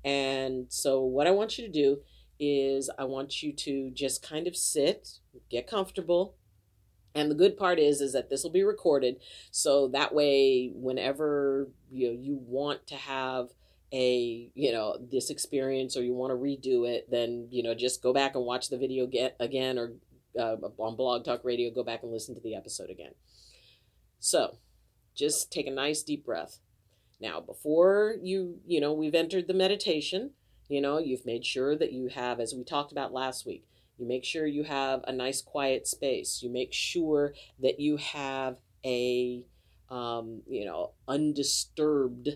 and 0.04 0.68
so, 0.70 1.02
what 1.02 1.28
I 1.28 1.32
want 1.32 1.58
you 1.58 1.66
to 1.66 1.72
do 1.72 2.00
is, 2.40 2.90
I 2.98 3.04
want 3.04 3.44
you 3.44 3.52
to 3.54 3.92
just 3.92 4.24
kind 4.24 4.48
of 4.48 4.56
sit, 4.56 5.20
get 5.50 5.68
comfortable. 5.68 6.36
And 7.16 7.32
the 7.32 7.36
good 7.36 7.58
part 7.58 7.80
is, 7.80 8.02
is 8.02 8.14
that 8.14 8.30
this 8.30 8.44
will 8.44 8.52
be 8.52 8.64
recorded, 8.64 9.18
so 9.50 9.88
that 9.90 10.14
way, 10.14 10.72
whenever 10.74 11.70
you 11.92 12.08
know, 12.08 12.20
you 12.20 12.40
want 12.46 12.86
to 12.88 12.96
have 12.96 13.50
a 13.92 14.52
you 14.54 14.72
know 14.72 14.96
this 15.12 15.32
experience 15.32 15.98
or 15.98 16.04
you 16.04 16.14
want 16.14 16.32
to 16.32 16.36
redo 16.36 16.88
it, 16.88 17.10
then 17.10 17.48
you 17.50 17.64
know 17.64 17.74
just 17.74 18.04
go 18.04 18.14
back 18.14 18.36
and 18.36 18.46
watch 18.46 18.70
the 18.70 18.78
video 18.78 19.08
get 19.08 19.36
again, 19.40 19.80
or 19.80 19.94
uh, 20.38 20.58
on 20.78 20.96
Blog 20.96 21.26
Talk 21.26 21.44
Radio, 21.44 21.72
go 21.72 21.84
back 21.84 22.04
and 22.04 22.12
listen 22.12 22.36
to 22.36 22.42
the 22.42 22.56
episode 22.56 22.90
again. 22.90 23.14
So, 24.20 24.58
just 25.16 25.52
take 25.52 25.68
a 25.68 25.72
nice 25.72 26.04
deep 26.04 26.26
breath. 26.26 26.60
Now, 27.22 27.42
before 27.42 28.16
you, 28.22 28.60
you 28.66 28.80
know, 28.80 28.94
we've 28.94 29.16
entered 29.16 29.48
the 29.48 29.54
meditation, 29.54 30.32
you 30.68 30.82
know, 30.82 31.00
you've 31.00 31.26
made 31.26 31.46
sure 31.46 31.76
that 31.78 31.92
you 31.92 32.10
have, 32.10 32.40
as 32.40 32.54
we 32.54 32.64
talked 32.64 32.92
about 32.92 33.14
last 33.14 33.46
week, 33.46 33.66
you 34.00 34.08
make 34.08 34.24
sure 34.24 34.48
you 34.48 34.64
have 34.64 35.02
a 35.08 35.12
nice 35.12 35.42
quiet 35.42 35.86
space. 35.86 36.42
You 36.42 36.50
make 36.50 36.72
sure 36.72 37.34
that 37.62 37.80
you 37.80 37.98
have 37.98 38.58
a, 38.86 39.44
um, 39.90 40.42
you 40.48 40.66
know, 40.66 40.92
undisturbed 41.08 42.30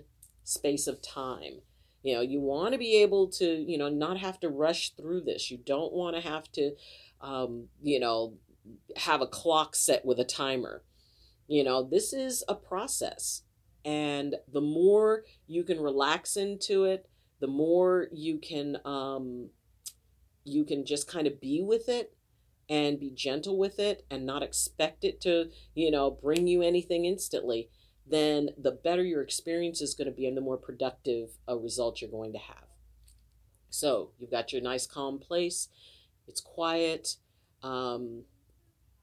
space 0.43 0.88
of 0.88 1.01
time. 1.01 1.62
You 2.03 2.15
know, 2.15 2.22
you 2.22 2.41
want 2.41 2.74
to 2.74 2.77
be 2.77 2.98
able 2.98 3.29
to, 3.29 3.46
you 3.46 3.77
know, 3.77 3.88
not 3.88 4.17
have 4.17 4.41
to 4.41 4.50
rush 4.50 4.93
through 4.96 5.22
this. 5.22 5.50
You 5.50 5.58
don't 5.58 5.93
want 5.93 6.17
to 6.17 6.22
have 6.22 6.51
to, 6.51 6.74
um, 7.22 7.70
you 7.82 8.00
know, 8.00 8.34
have 8.98 9.22
a 9.22 9.27
clock 9.27 9.74
set 9.75 10.05
with 10.05 10.20
a 10.20 10.25
timer. 10.25 10.84
You 11.48 11.63
know, 11.63 11.82
this 11.82 12.12
is 12.12 12.43
a 12.50 12.55
process. 12.55 13.43
And 13.86 14.36
the 14.51 14.62
more 14.62 15.24
you 15.48 15.63
can 15.63 15.79
relax 15.79 16.36
into 16.36 16.84
it, 16.84 17.08
the 17.39 17.48
more 17.48 18.08
you 18.12 18.38
can 18.38 18.77
um, 18.84 19.50
you 20.44 20.64
can 20.64 20.86
just 20.86 21.08
kind 21.08 21.28
of 21.28 21.40
be 21.40 21.62
with 21.62 21.88
it 21.90 22.14
and 22.70 23.00
be 23.00 23.10
gentle 23.10 23.58
with 23.58 23.80
it 23.80 24.06
and 24.10 24.26
not 24.26 24.44
expect 24.44 25.04
it 25.04 25.20
to, 25.22 25.50
you 25.76 25.92
know, 25.92 26.10
bring 26.12 26.48
you 26.48 26.62
anything 26.62 27.06
instantly, 27.06 27.70
then 28.06 28.50
the 28.58 28.72
better 28.72 29.04
your 29.04 29.22
experience 29.22 29.82
is 29.82 29.94
going 29.94 30.08
to 30.08 30.12
be 30.12 30.26
and 30.26 30.36
the 30.36 30.42
more 30.42 30.58
productive 30.58 31.32
a 31.48 31.58
result 31.58 32.02
you're 32.02 32.10
going 32.10 32.34
to 32.34 32.40
have. 32.40 32.68
So 33.70 34.12
you've 34.20 34.32
got 34.32 34.54
your 34.54 34.62
nice 34.62 34.86
calm 34.86 35.20
place. 35.20 35.70
It's 36.28 36.42
quiet. 36.42 37.18
Um, 37.62 38.24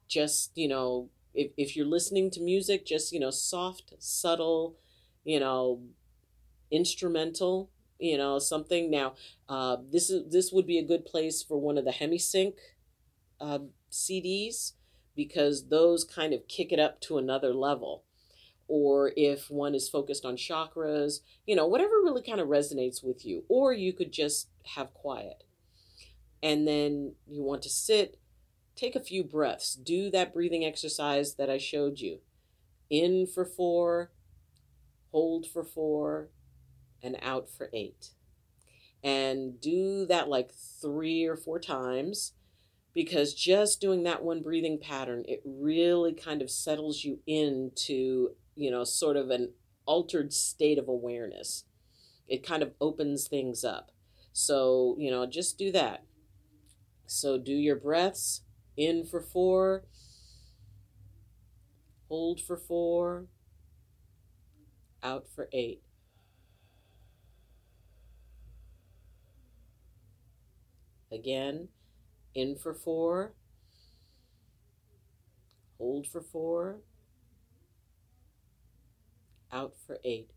just, 0.09 0.53
you 0.55 0.69
know, 0.69 1.11
if, 1.35 1.53
if 1.57 1.77
you're 1.77 1.87
listening 1.87 2.31
to 2.33 2.41
music, 2.41 2.87
just, 2.87 3.13
you 3.13 3.21
know, 3.21 3.31
soft, 3.31 3.95
subtle, 3.99 4.77
you 5.25 5.41
know, 5.41 5.81
instrumental, 6.71 7.71
you 8.01 8.17
know, 8.19 8.39
something. 8.39 8.91
Now, 8.91 9.15
uh, 9.49 9.77
this 9.91 10.11
is 10.11 10.31
this 10.33 10.53
would 10.53 10.67
be 10.67 10.79
a 10.79 10.87
good 10.87 11.05
place 11.05 11.43
for 11.43 11.59
one 11.59 11.79
of 11.79 11.85
the 11.85 11.93
HemiSync 11.93 12.55
uh, 13.41 13.61
CDs 13.91 14.73
because 15.15 15.69
those 15.69 16.05
kind 16.05 16.33
of 16.33 16.49
kick 16.49 16.73
it 16.73 16.81
up 16.81 17.01
to 17.03 17.19
another 17.19 17.53
level. 17.53 18.05
Or 18.69 19.13
if 19.17 19.51
one 19.51 19.75
is 19.75 19.89
focused 19.89 20.25
on 20.25 20.37
chakras, 20.37 21.21
you 21.45 21.57
know, 21.57 21.67
whatever 21.67 21.97
really 22.03 22.23
kind 22.23 22.41
of 22.41 22.49
resonates 22.49 23.05
with 23.05 23.27
you. 23.27 23.45
Or 23.49 23.73
you 23.73 23.93
could 23.93 24.13
just 24.13 24.49
have 24.77 24.95
quiet. 24.95 25.43
And 26.43 26.67
then 26.67 27.15
you 27.29 27.43
want 27.43 27.63
to 27.63 27.69
sit 27.69 28.17
take 28.77 28.97
a 28.97 29.01
few 29.01 29.23
breaths. 29.23 29.75
Do 29.75 30.11
that 30.11 30.33
breathing 30.33 30.65
exercise 30.65 31.35
that 31.35 31.51
I 31.51 31.59
showed 31.59 31.99
you. 31.99 32.21
In 32.89 33.27
for 33.27 33.45
four, 33.45 34.11
hold 35.13 35.47
for 35.47 35.65
four, 35.65 36.31
and 37.03 37.17
out 37.23 37.49
for 37.49 37.71
eight. 37.73 38.11
And 39.03 39.61
do 39.61 40.07
that 40.07 40.29
like 40.29 40.51
three 40.53 41.25
or 41.25 41.37
four 41.37 41.59
times 41.59 42.33
because 42.95 43.35
just 43.35 43.81
doing 43.81 44.03
that 44.03 44.23
one 44.23 44.43
breathing 44.43 44.79
pattern, 44.79 45.25
it 45.27 45.41
really 45.45 46.13
kind 46.13 46.43
of 46.43 46.51
settles 46.51 47.05
you 47.05 47.21
into, 47.27 48.31
you 48.57 48.71
know, 48.71 48.85
sort 48.85 49.17
of 49.17 49.31
an 49.31 49.53
altered 49.87 50.33
state 50.33 50.79
of 50.79 50.89
awareness. 50.89 51.65
It 52.29 52.47
kind 52.47 52.63
of 52.63 52.73
opens 52.81 53.29
things 53.29 53.65
up. 53.65 53.91
So, 54.33 54.97
you 54.99 55.11
know, 55.11 55.27
just 55.27 55.59
do 55.59 55.73
that. 55.73 56.05
So, 57.07 57.39
do 57.39 57.53
your 57.53 57.77
breaths 57.77 58.43
in 58.77 59.05
for 59.05 59.21
four. 59.21 59.85
Hold 62.09 62.41
for 62.41 62.57
four. 62.57 63.27
Out 65.03 65.27
for 65.35 65.49
eight. 65.53 65.83
Again, 71.13 71.69
in 72.35 72.57
for 72.57 72.75
four. 72.75 73.33
Hold 75.79 76.07
for 76.07 76.21
four. 76.21 76.77
Out 79.53 79.75
for 79.87 79.99
eight. 80.05 80.31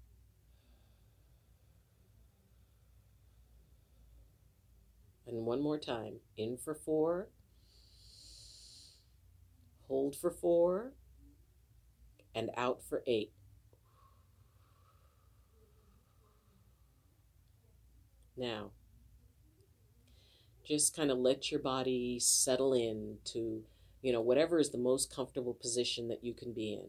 And 5.27 5.45
one 5.45 5.61
more 5.61 5.77
time. 5.77 6.15
In 6.37 6.57
for 6.57 6.73
four. 6.73 7.27
Hold 9.87 10.15
for 10.15 10.31
four. 10.31 10.93
And 12.33 12.49
out 12.57 12.81
for 12.89 13.03
eight. 13.05 13.31
Now, 18.35 18.71
just 20.65 20.95
kind 20.95 21.11
of 21.11 21.17
let 21.17 21.51
your 21.51 21.59
body 21.59 22.19
settle 22.19 22.73
in 22.73 23.17
to, 23.25 23.63
you 24.01 24.13
know, 24.13 24.21
whatever 24.21 24.59
is 24.59 24.71
the 24.71 24.77
most 24.77 25.13
comfortable 25.13 25.53
position 25.53 26.07
that 26.07 26.23
you 26.23 26.33
can 26.33 26.53
be 26.53 26.73
in. 26.73 26.87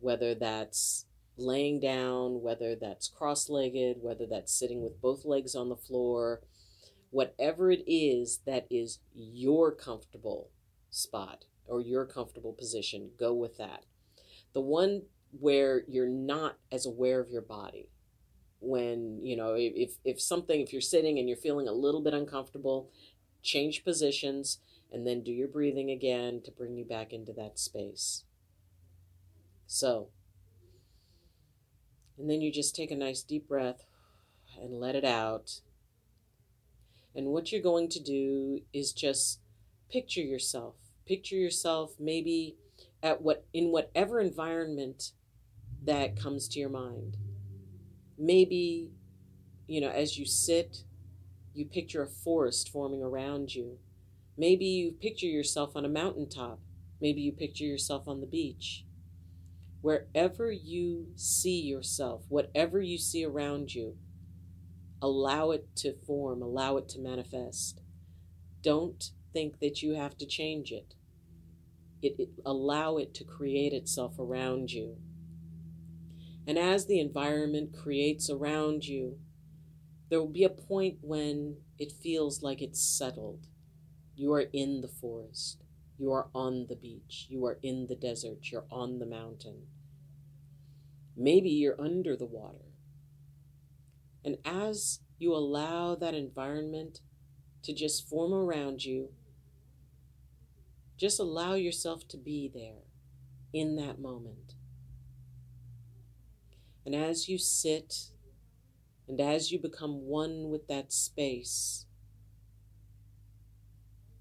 Whether 0.00 0.34
that's 0.34 1.06
laying 1.36 1.80
down, 1.80 2.42
whether 2.42 2.74
that's 2.74 3.08
cross 3.08 3.48
legged, 3.48 3.98
whether 4.00 4.26
that's 4.26 4.52
sitting 4.52 4.82
with 4.82 5.00
both 5.00 5.24
legs 5.24 5.54
on 5.54 5.68
the 5.68 5.76
floor, 5.76 6.42
whatever 7.10 7.70
it 7.70 7.84
is 7.86 8.40
that 8.46 8.66
is 8.70 8.98
your 9.14 9.72
comfortable 9.72 10.50
spot 10.90 11.44
or 11.66 11.80
your 11.80 12.04
comfortable 12.04 12.52
position, 12.52 13.10
go 13.18 13.32
with 13.32 13.56
that. 13.58 13.84
The 14.52 14.60
one 14.60 15.02
where 15.38 15.82
you're 15.88 16.08
not 16.08 16.56
as 16.70 16.84
aware 16.84 17.20
of 17.20 17.30
your 17.30 17.42
body. 17.42 17.88
When, 18.64 19.18
you 19.22 19.36
know, 19.36 19.54
if, 19.58 19.94
if 20.04 20.20
something, 20.20 20.60
if 20.60 20.72
you're 20.72 20.80
sitting 20.80 21.18
and 21.18 21.28
you're 21.28 21.36
feeling 21.36 21.66
a 21.66 21.72
little 21.72 22.00
bit 22.00 22.14
uncomfortable, 22.14 22.90
change 23.42 23.84
positions 23.84 24.58
and 24.92 25.06
then 25.06 25.22
do 25.22 25.32
your 25.32 25.48
breathing 25.48 25.90
again 25.90 26.40
to 26.44 26.50
bring 26.52 26.76
you 26.76 26.84
back 26.84 27.12
into 27.12 27.32
that 27.32 27.58
space. 27.58 28.24
So, 29.66 30.08
and 32.16 32.30
then 32.30 32.40
you 32.40 32.52
just 32.52 32.76
take 32.76 32.90
a 32.90 32.96
nice 32.96 33.22
deep 33.22 33.48
breath 33.48 33.84
and 34.60 34.78
let 34.78 34.94
it 34.94 35.04
out 35.04 35.60
and 37.14 37.26
what 37.26 37.52
you're 37.52 37.62
going 37.62 37.88
to 37.90 38.00
do 38.00 38.60
is 38.72 38.92
just 38.92 39.40
picture 39.90 40.20
yourself. 40.20 40.74
Picture 41.06 41.36
yourself 41.36 41.94
maybe 41.98 42.56
at 43.02 43.20
what 43.20 43.44
in 43.52 43.70
whatever 43.70 44.20
environment 44.20 45.12
that 45.84 46.18
comes 46.18 46.48
to 46.48 46.60
your 46.60 46.70
mind. 46.70 47.16
Maybe, 48.22 48.92
you 49.66 49.80
know, 49.80 49.90
as 49.90 50.16
you 50.18 50.24
sit, 50.24 50.84
you 51.54 51.66
picture 51.66 52.02
a 52.02 52.06
forest 52.06 52.70
forming 52.70 53.02
around 53.02 53.54
you. 53.54 53.78
Maybe 54.38 54.64
you 54.64 54.92
picture 54.92 55.26
yourself 55.26 55.76
on 55.76 55.84
a 55.84 55.88
mountaintop. 55.88 56.60
Maybe 57.00 57.20
you 57.20 57.32
picture 57.32 57.64
yourself 57.64 58.06
on 58.06 58.20
the 58.20 58.26
beach. 58.26 58.84
Wherever 59.80 60.52
you 60.52 61.08
see 61.16 61.60
yourself, 61.60 62.22
whatever 62.28 62.80
you 62.80 62.98
see 62.98 63.24
around 63.24 63.74
you, 63.74 63.96
Allow 65.02 65.50
it 65.50 65.74
to 65.78 65.94
form, 66.06 66.42
allow 66.42 66.76
it 66.76 66.88
to 66.90 67.00
manifest. 67.00 67.80
Don't 68.62 69.10
think 69.32 69.58
that 69.58 69.82
you 69.82 69.94
have 69.94 70.16
to 70.18 70.26
change 70.26 70.70
it. 70.70 70.94
It, 72.00 72.14
it, 72.20 72.28
allow 72.46 72.98
it 72.98 73.12
to 73.14 73.24
create 73.24 73.72
itself 73.72 74.20
around 74.20 74.70
you. 74.70 74.96
And 76.46 76.58
as 76.58 76.86
the 76.86 76.98
environment 76.98 77.76
creates 77.76 78.28
around 78.28 78.84
you, 78.86 79.18
there 80.10 80.20
will 80.20 80.28
be 80.28 80.44
a 80.44 80.50
point 80.50 80.98
when 81.00 81.56
it 81.78 81.92
feels 81.92 82.42
like 82.42 82.60
it's 82.60 82.80
settled. 82.82 83.46
You 84.16 84.32
are 84.34 84.46
in 84.52 84.80
the 84.80 84.88
forest. 84.88 85.62
You 85.98 86.12
are 86.12 86.28
on 86.34 86.66
the 86.68 86.76
beach. 86.76 87.26
You 87.28 87.46
are 87.46 87.58
in 87.62 87.86
the 87.86 87.94
desert. 87.94 88.50
You're 88.50 88.66
on 88.70 88.98
the 88.98 89.06
mountain. 89.06 89.66
Maybe 91.16 91.50
you're 91.50 91.80
under 91.80 92.16
the 92.16 92.26
water. 92.26 92.72
And 94.24 94.36
as 94.44 95.00
you 95.18 95.34
allow 95.34 95.94
that 95.94 96.14
environment 96.14 97.00
to 97.62 97.72
just 97.72 98.08
form 98.08 98.32
around 98.32 98.84
you, 98.84 99.10
just 100.96 101.20
allow 101.20 101.54
yourself 101.54 102.06
to 102.08 102.16
be 102.16 102.50
there 102.52 102.84
in 103.52 103.76
that 103.76 104.00
moment. 104.00 104.54
And 106.84 106.94
as 106.94 107.28
you 107.28 107.38
sit 107.38 108.10
and 109.08 109.20
as 109.20 109.52
you 109.52 109.58
become 109.58 110.06
one 110.06 110.50
with 110.50 110.66
that 110.68 110.92
space, 110.92 111.86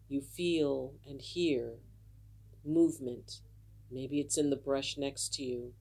you 0.08 0.22
feel 0.22 0.94
and 1.08 1.22
hear 1.22 1.76
movement. 2.66 3.42
Maybe 3.90 4.20
it's 4.20 4.38
in 4.38 4.50
the 4.50 4.56
brush 4.56 4.98
next 4.98 5.34
to 5.36 5.44
you. 5.44 5.74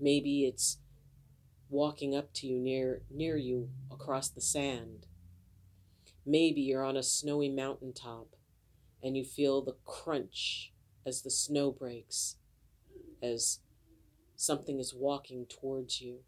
Maybe 0.00 0.44
it's 0.44 0.78
walking 1.68 2.14
up 2.14 2.32
to 2.34 2.46
you 2.46 2.58
near 2.58 3.02
near 3.10 3.36
you 3.36 3.70
across 3.90 4.28
the 4.28 4.40
sand. 4.40 5.06
Maybe 6.24 6.60
you're 6.60 6.84
on 6.84 6.96
a 6.96 7.02
snowy 7.02 7.48
mountaintop 7.48 8.28
and 9.02 9.16
you 9.16 9.24
feel 9.24 9.62
the 9.62 9.76
crunch 9.84 10.72
as 11.04 11.22
the 11.22 11.30
snow 11.30 11.72
breaks, 11.72 12.36
as 13.20 13.58
something 14.42 14.78
is 14.78 14.94
walking 14.94 15.46
towards 15.46 16.00
you. 16.00 16.18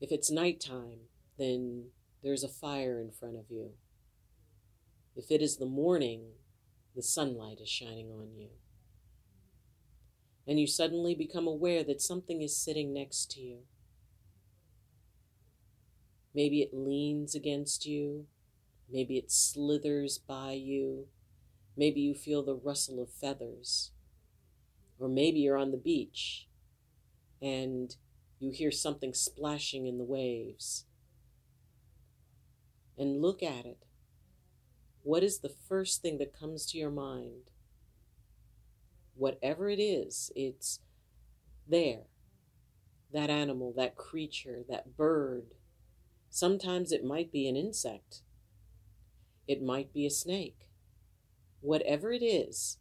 If 0.00 0.10
it's 0.10 0.30
nighttime, 0.30 1.08
then 1.38 1.86
there's 2.22 2.42
a 2.42 2.48
fire 2.48 3.00
in 3.00 3.10
front 3.10 3.36
of 3.36 3.44
you. 3.48 3.70
If 5.14 5.30
it 5.30 5.42
is 5.42 5.58
the 5.58 5.66
morning, 5.66 6.22
the 6.96 7.02
sunlight 7.02 7.60
is 7.60 7.68
shining 7.68 8.10
on 8.10 8.30
you 8.36 8.48
and 10.46 10.58
you 10.58 10.66
suddenly 10.66 11.14
become 11.14 11.46
aware 11.46 11.84
that 11.84 12.02
something 12.02 12.42
is 12.42 12.56
sitting 12.56 12.92
next 12.92 13.30
to 13.32 13.40
you. 13.40 13.58
Maybe 16.34 16.62
it 16.62 16.70
leans 16.72 17.34
against 17.34 17.86
you, 17.86 18.26
maybe 18.90 19.18
it 19.18 19.30
slithers 19.30 20.18
by 20.18 20.52
you, 20.52 21.06
maybe 21.76 22.00
you 22.00 22.14
feel 22.14 22.42
the 22.42 22.54
rustle 22.54 23.00
of 23.00 23.12
feathers, 23.12 23.92
or 25.02 25.08
maybe 25.08 25.40
you're 25.40 25.56
on 25.56 25.70
the 25.70 25.76
beach 25.76 26.48
and 27.40 27.96
you 28.38 28.52
hear 28.52 28.70
something 28.70 29.12
splashing 29.12 29.86
in 29.86 29.98
the 29.98 30.04
waves. 30.04 30.86
And 32.96 33.20
look 33.20 33.42
at 33.42 33.66
it. 33.66 33.84
What 35.02 35.22
is 35.22 35.40
the 35.40 35.54
first 35.68 36.02
thing 36.02 36.18
that 36.18 36.38
comes 36.38 36.66
to 36.66 36.78
your 36.78 36.90
mind? 36.90 37.50
whatever 39.14 39.68
it 39.68 39.80
is, 39.80 40.30
it's 40.34 40.80
there. 41.68 42.06
That 43.12 43.30
animal, 43.30 43.72
that 43.76 43.96
creature, 43.96 44.64
that 44.68 44.96
bird. 44.96 45.54
Sometimes 46.30 46.92
it 46.92 47.04
might 47.04 47.30
be 47.30 47.46
an 47.46 47.56
insect, 47.56 48.22
it 49.46 49.62
might 49.62 49.92
be 49.92 50.06
a 50.06 50.10
snake. 50.10 50.68
Whatever 51.60 52.12
it 52.12 52.24
is, 52.24 52.78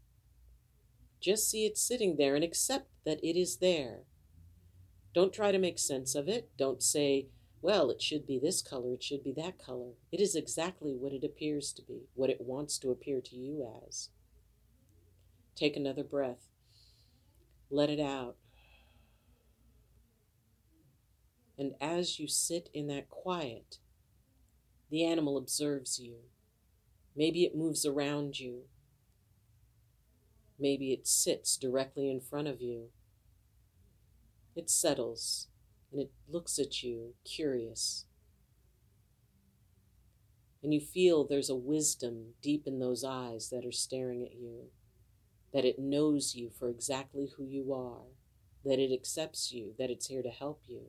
just 1.21 1.49
see 1.49 1.65
it 1.65 1.77
sitting 1.77 2.17
there 2.17 2.35
and 2.35 2.43
accept 2.43 2.89
that 3.05 3.19
it 3.23 3.39
is 3.39 3.57
there. 3.57 3.99
Don't 5.13 5.33
try 5.33 5.51
to 5.51 5.59
make 5.59 5.77
sense 5.77 6.15
of 6.15 6.27
it. 6.27 6.49
Don't 6.57 6.81
say, 6.81 7.27
well, 7.61 7.91
it 7.91 8.01
should 8.01 8.25
be 8.25 8.39
this 8.39 8.61
color, 8.61 8.93
it 8.93 9.03
should 9.03 9.23
be 9.23 9.33
that 9.33 9.59
color. 9.59 9.91
It 10.11 10.19
is 10.19 10.35
exactly 10.35 10.95
what 10.95 11.13
it 11.13 11.23
appears 11.23 11.71
to 11.73 11.83
be, 11.83 12.07
what 12.15 12.29
it 12.29 12.41
wants 12.41 12.77
to 12.79 12.89
appear 12.89 13.21
to 13.21 13.35
you 13.35 13.67
as. 13.87 14.09
Take 15.55 15.75
another 15.75 16.03
breath. 16.03 16.47
Let 17.69 17.89
it 17.89 17.99
out. 17.99 18.35
And 21.57 21.73
as 21.79 22.19
you 22.19 22.27
sit 22.27 22.69
in 22.73 22.87
that 22.87 23.09
quiet, 23.09 23.77
the 24.89 25.05
animal 25.05 25.37
observes 25.37 25.99
you. 25.99 26.15
Maybe 27.15 27.43
it 27.43 27.55
moves 27.55 27.85
around 27.85 28.39
you. 28.39 28.63
Maybe 30.61 30.93
it 30.93 31.07
sits 31.07 31.57
directly 31.57 32.11
in 32.11 32.21
front 32.21 32.47
of 32.47 32.61
you. 32.61 32.89
It 34.55 34.69
settles 34.69 35.47
and 35.91 35.99
it 35.99 36.11
looks 36.29 36.59
at 36.59 36.83
you, 36.83 37.15
curious. 37.25 38.05
And 40.63 40.71
you 40.73 40.79
feel 40.79 41.25
there's 41.25 41.49
a 41.49 41.55
wisdom 41.55 42.35
deep 42.43 42.67
in 42.67 42.79
those 42.79 43.03
eyes 43.03 43.49
that 43.49 43.65
are 43.65 43.71
staring 43.71 44.23
at 44.23 44.35
you 44.35 44.67
that 45.53 45.65
it 45.65 45.79
knows 45.79 46.33
you 46.35 46.49
for 46.49 46.69
exactly 46.69 47.29
who 47.35 47.43
you 47.43 47.73
are, 47.73 48.05
that 48.63 48.79
it 48.79 48.93
accepts 48.93 49.51
you, 49.51 49.73
that 49.77 49.89
it's 49.89 50.07
here 50.07 50.21
to 50.21 50.29
help 50.29 50.61
you. 50.67 50.81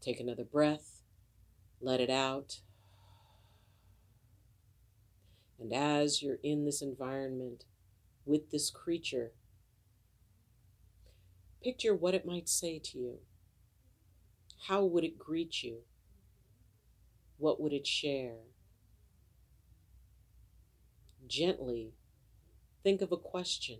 Take 0.00 0.20
another 0.20 0.44
breath, 0.44 1.02
let 1.80 2.00
it 2.00 2.10
out. 2.10 2.60
And 5.62 5.72
as 5.72 6.22
you're 6.22 6.40
in 6.42 6.64
this 6.64 6.82
environment 6.82 7.64
with 8.26 8.50
this 8.50 8.68
creature, 8.68 9.32
picture 11.62 11.94
what 11.94 12.14
it 12.14 12.26
might 12.26 12.48
say 12.48 12.80
to 12.80 12.98
you. 12.98 13.18
How 14.66 14.84
would 14.84 15.04
it 15.04 15.18
greet 15.18 15.62
you? 15.62 15.78
What 17.38 17.60
would 17.60 17.72
it 17.72 17.86
share? 17.86 18.38
gently 21.32 21.92
think 22.82 23.00
of 23.00 23.10
a 23.10 23.16
question 23.16 23.78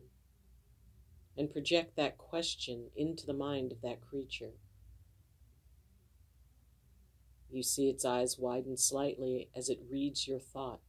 and 1.37 1.53
project 1.53 1.97
that 1.97 2.17
question 2.17 2.87
into 2.97 3.27
the 3.27 3.35
mind 3.35 3.73
of 3.73 3.83
that 3.83 4.01
creature. 4.01 4.53
You 7.51 7.63
see 7.63 7.91
its 7.91 8.07
eyes 8.07 8.39
widen 8.39 8.79
slightly 8.79 9.51
as 9.55 9.69
it 9.69 9.81
reads 9.91 10.27
your 10.27 10.39
thought. 10.39 10.81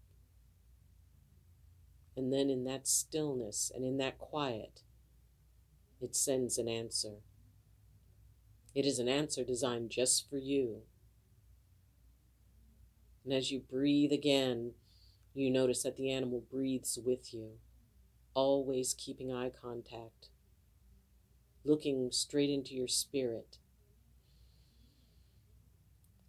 And 2.16 2.32
then, 2.32 2.50
in 2.50 2.64
that 2.66 2.88
stillness 2.88 3.72
and 3.74 3.84
in 3.84 3.98
that 3.98 4.20
quiet, 4.20 4.82
it 6.00 6.16
sends 6.16 6.58
an 6.58 6.68
answer. 6.68 7.22
It 8.76 8.86
is 8.86 9.00
an 9.00 9.08
answer 9.08 9.44
designed 9.44 9.90
just 9.90 10.30
for 10.30 10.38
you. 10.38 10.82
And 13.24 13.34
as 13.34 13.52
you 13.52 13.60
breathe 13.60 14.12
again, 14.12 14.72
you 15.34 15.50
notice 15.50 15.84
that 15.84 15.96
the 15.96 16.12
animal 16.12 16.44
breathes 16.52 17.00
with 17.04 17.34
you, 17.34 17.54
always 18.34 18.94
keeping 18.94 19.32
eye 19.32 19.50
contact, 19.50 20.30
looking 21.64 22.12
straight 22.12 22.50
into 22.50 22.76
your 22.76 22.88
spirit. 22.88 23.58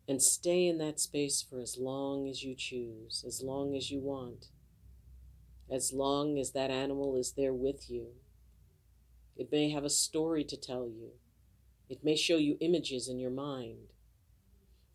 And 0.06 0.22
stay 0.22 0.66
in 0.66 0.78
that 0.78 1.00
space 1.00 1.42
for 1.42 1.58
as 1.60 1.78
long 1.78 2.28
as 2.28 2.44
you 2.44 2.54
choose, 2.54 3.24
as 3.26 3.42
long 3.42 3.74
as 3.74 3.90
you 3.90 4.00
want, 4.00 4.48
as 5.70 5.92
long 5.92 6.38
as 6.38 6.52
that 6.52 6.70
animal 6.70 7.16
is 7.16 7.32
there 7.32 7.54
with 7.54 7.90
you. 7.90 8.08
It 9.36 9.50
may 9.50 9.70
have 9.70 9.84
a 9.84 9.90
story 9.90 10.44
to 10.44 10.56
tell 10.56 10.86
you. 10.86 11.12
It 11.88 12.04
may 12.04 12.16
show 12.16 12.36
you 12.36 12.56
images 12.60 13.08
in 13.08 13.18
your 13.18 13.30
mind. 13.30 13.92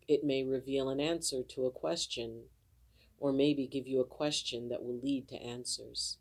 It 0.08 0.24
may 0.24 0.44
reveal 0.44 0.88
an 0.88 1.00
answer 1.00 1.42
to 1.42 1.66
a 1.66 1.70
question, 1.70 2.44
or 3.18 3.32
maybe 3.32 3.66
give 3.66 3.86
you 3.86 4.00
a 4.00 4.04
question 4.04 4.68
that 4.68 4.82
will 4.82 4.98
lead 5.00 5.28
to 5.28 5.36
answers. 5.36 6.18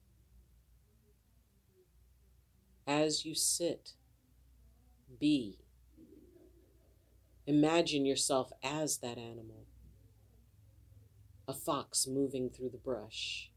As 2.85 3.25
you 3.25 3.35
sit, 3.35 3.93
be. 5.19 5.59
Imagine 7.47 8.05
yourself 8.05 8.51
as 8.63 8.97
that 8.97 9.17
animal 9.17 9.65
a 11.49 11.53
fox 11.53 12.05
moving 12.05 12.47
through 12.47 12.69
the 12.69 12.77
brush, 12.77 13.49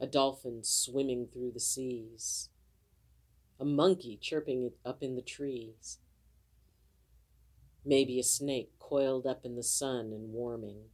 a 0.00 0.06
dolphin 0.06 0.62
swimming 0.62 1.26
through 1.32 1.50
the 1.52 1.60
seas, 1.60 2.50
a 3.58 3.64
monkey 3.64 4.18
chirping 4.20 4.70
up 4.84 5.02
in 5.02 5.16
the 5.16 5.22
trees, 5.22 5.98
maybe 7.84 8.20
a 8.20 8.24
snake 8.24 8.70
coiled 8.78 9.26
up 9.26 9.44
in 9.44 9.56
the 9.56 9.62
sun 9.62 10.12
and 10.12 10.32
warming. 10.32 10.84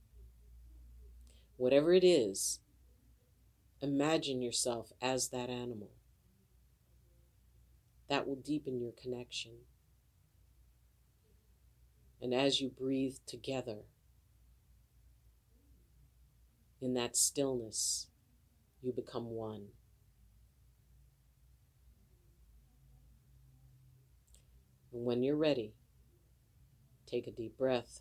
Whatever 1.56 1.92
it 1.92 2.04
is, 2.04 2.60
imagine 3.80 4.40
yourself 4.40 4.92
as 5.02 5.28
that 5.28 5.50
animal. 5.50 5.90
That 8.08 8.26
will 8.26 8.36
deepen 8.36 8.80
your 8.80 8.92
connection. 8.92 9.52
And 12.20 12.32
as 12.32 12.60
you 12.60 12.70
breathe 12.70 13.16
together 13.26 13.84
in 16.80 16.94
that 16.94 17.16
stillness, 17.16 18.08
you 18.84 18.92
become 18.92 19.30
one. 19.30 19.68
And 24.92 25.04
when 25.04 25.22
you're 25.22 25.36
ready, 25.36 25.72
take 27.06 27.26
a 27.26 27.32
deep 27.32 27.56
breath 27.58 28.00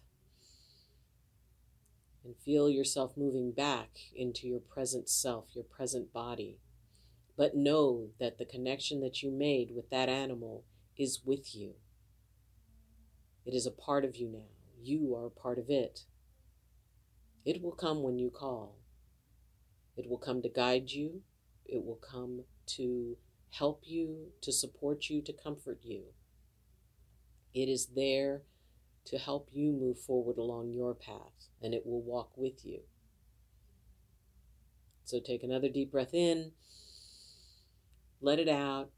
and 2.24 2.36
feel 2.46 2.70
yourself 2.70 3.14
moving 3.18 3.52
back 3.52 3.90
into 4.16 4.48
your 4.48 4.60
present 4.60 5.10
self, 5.10 5.46
your 5.54 5.64
present 5.64 6.14
body. 6.14 6.60
But 7.36 7.56
know 7.56 8.10
that 8.20 8.38
the 8.38 8.46
connection 8.46 9.02
that 9.02 9.24
you 9.24 9.32
made 9.32 9.72
with 9.76 9.90
that 9.90 10.08
animal 10.10 10.66
is 10.98 11.22
with 11.26 11.56
you. 11.56 11.74
It 13.46 13.54
is 13.54 13.66
a 13.66 13.72
part 13.72 14.06
of 14.06 14.16
you 14.16 14.30
now. 14.30 14.52
You 14.82 15.16
are 15.16 15.26
a 15.26 15.32
part 15.32 15.58
of 15.58 15.70
it. 15.70 16.02
It 17.44 17.62
will 17.62 17.72
come 17.72 18.04
when 18.04 18.20
you 18.20 18.30
call. 18.30 18.83
It 19.96 20.10
will 20.10 20.18
come 20.18 20.42
to 20.42 20.50
guide 20.50 20.92
you. 20.92 21.22
It 21.66 21.84
will 21.86 22.00
come 22.02 22.44
to 22.76 23.18
help 23.52 23.82
you, 23.86 24.32
to 24.42 24.52
support 24.52 25.10
you, 25.10 25.22
to 25.22 25.34
comfort 25.34 25.80
you. 25.84 26.04
It 27.54 27.70
is 27.70 27.88
there 27.96 28.42
to 29.06 29.18
help 29.18 29.50
you 29.52 29.72
move 29.72 30.00
forward 30.00 30.38
along 30.38 30.72
your 30.72 30.96
path, 30.96 31.50
and 31.62 31.74
it 31.74 31.86
will 31.86 32.02
walk 32.02 32.32
with 32.36 32.66
you. 32.66 32.80
So 35.06 35.20
take 35.20 35.44
another 35.44 35.70
deep 35.70 35.92
breath 35.92 36.14
in, 36.14 36.52
let 38.22 38.40
it 38.40 38.48
out, 38.48 38.90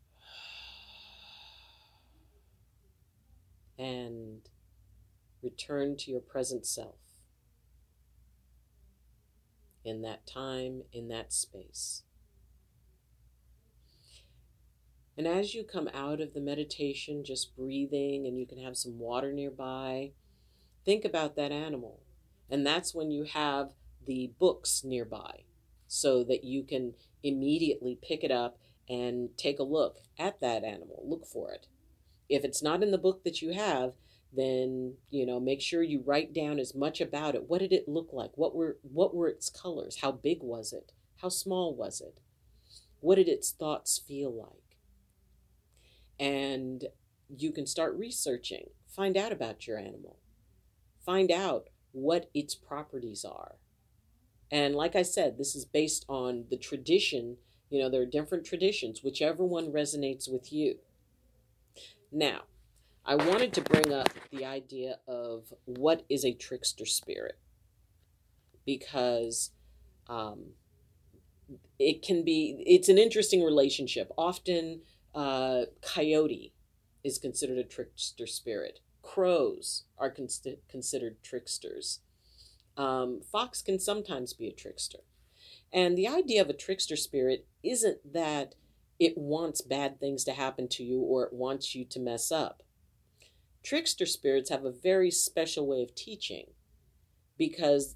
and 3.78 4.42
return 5.42 5.98
to 5.98 6.12
your 6.12 6.22
present 6.22 6.66
self 6.66 6.96
in 9.86 10.02
that 10.02 10.28
time, 10.28 10.82
in 10.92 11.08
that 11.10 11.32
space. 11.32 12.04
And 15.18 15.28
as 15.28 15.54
you 15.54 15.64
come 15.64 15.90
out 15.94 16.20
of 16.20 16.34
the 16.34 16.42
meditation, 16.42 17.24
just 17.24 17.56
breathing, 17.56 18.26
and 18.28 18.38
you 18.38 18.46
can 18.46 18.58
have 18.58 18.76
some 18.76 19.00
water 19.00 19.32
nearby, 19.32 20.12
think 20.84 21.06
about 21.06 21.36
that 21.38 21.52
animal. 21.52 22.02
And 22.50 22.66
that's 22.66 22.94
when 22.94 23.12
you 23.12 23.24
have 23.24 23.70
the 24.06 24.32
books 24.38 24.84
nearby 24.84 25.44
so 25.88 26.24
that 26.26 26.44
you 26.44 26.64
can 26.64 26.94
immediately 27.24 27.98
pick 28.02 28.24
it 28.24 28.32
up 28.32 28.58
and 28.90 29.30
take 29.38 29.58
a 29.58 29.64
look 29.64 29.98
at 30.20 30.42
that 30.42 30.64
animal, 30.64 31.02
look 31.06 31.26
for 31.26 31.52
it. 31.52 31.68
If 32.28 32.44
it's 32.44 32.62
not 32.62 32.84
in 32.84 32.92
the 32.92 32.98
book 32.98 33.24
that 33.24 33.42
you 33.42 33.54
have, 33.54 33.94
then 34.36 34.96
you 35.10 35.26
know 35.26 35.40
make 35.40 35.62
sure 35.62 35.84
you 35.84 36.04
write 36.06 36.34
down 36.34 36.60
as 36.60 36.76
much 36.76 37.02
about 37.02 37.36
it. 37.36 37.50
What 37.50 37.60
did 37.60 37.74
it 37.74 37.88
look 37.88 38.10
like? 38.12 38.32
What 38.36 38.56
were 38.56 38.78
what 38.82 39.16
were 39.16 39.28
its 39.28 39.50
colors? 39.50 40.00
How 40.02 40.12
big 40.12 40.42
was 40.42 40.74
it? 40.74 40.92
How 41.22 41.30
small 41.30 41.74
was 41.76 42.02
it? 42.02 42.20
What 43.00 43.16
did 43.16 43.30
its 43.30 43.52
thoughts 43.52 44.00
feel 44.00 44.34
like? 44.34 44.78
And 46.20 46.86
you 47.30 47.52
can 47.52 47.66
start 47.66 47.98
researching, 47.98 48.70
find 48.88 49.18
out 49.18 49.32
about 49.32 49.68
your 49.68 49.78
animal, 49.78 50.18
find 51.06 51.32
out 51.32 51.70
what 51.92 52.30
its 52.34 52.56
properties 52.56 53.26
are. 53.26 53.56
And 54.52 54.76
like 54.76 54.96
I 54.96 55.02
said, 55.02 55.38
this 55.38 55.56
is 55.56 55.66
based 55.66 56.06
on 56.08 56.46
the 56.50 56.58
tradition. 56.58 57.38
You 57.70 57.82
know, 57.82 57.90
there 57.90 58.02
are 58.02 58.06
different 58.06 58.46
traditions, 58.46 59.04
whichever 59.04 59.44
one 59.44 59.72
resonates 59.72 60.32
with 60.32 60.54
you. 60.54 60.78
Now, 62.12 62.42
I 63.08 63.16
wanted 63.16 63.54
to 63.54 63.62
bring 63.62 63.94
up 63.94 64.10
the 64.32 64.46
idea 64.46 64.98
of 65.08 65.54
what 65.66 66.04
is 66.10 66.26
a 66.26 66.34
trickster 66.34 66.88
spirit 66.88 67.38
because 68.66 69.52
um, 70.10 70.54
it 71.78 72.02
can 72.02 72.26
be, 72.26 72.64
it's 72.66 72.90
an 72.90 72.98
interesting 72.98 73.44
relationship. 73.44 74.12
Often, 74.18 74.82
uh, 75.14 75.66
coyote 75.82 76.54
is 77.04 77.20
considered 77.20 77.60
a 77.60 77.64
trickster 77.64 78.26
spirit. 78.26 78.80
Crows 79.04 79.84
are 80.00 80.10
con- 80.10 80.28
considered 80.68 81.22
tricksters. 81.22 82.00
Um, 82.76 83.22
fox 83.22 83.62
can 83.62 83.80
sometimes 83.80 84.34
be 84.34 84.48
a 84.48 84.52
trickster. 84.52 85.00
And 85.72 85.96
the 85.96 86.08
idea 86.08 86.42
of 86.42 86.50
a 86.50 86.54
trickster 86.54 86.96
spirit 86.96 87.46
isn't 87.62 88.14
that 88.14 88.56
it 89.00 89.16
wants 89.16 89.62
bad 89.62 90.00
things 90.00 90.24
to 90.24 90.32
happen 90.32 90.68
to 90.70 90.84
you 90.84 91.00
or 91.02 91.26
it 91.26 91.34
wants 91.34 91.76
you 91.76 91.86
to 91.86 92.00
mess 92.00 92.32
up. 92.32 92.64
Trickster 93.66 94.06
spirits 94.06 94.52
have 94.52 94.64
a 94.64 94.72
very 94.72 95.10
special 95.10 95.66
way 95.66 95.82
of 95.82 95.96
teaching 95.96 96.52
because 97.36 97.96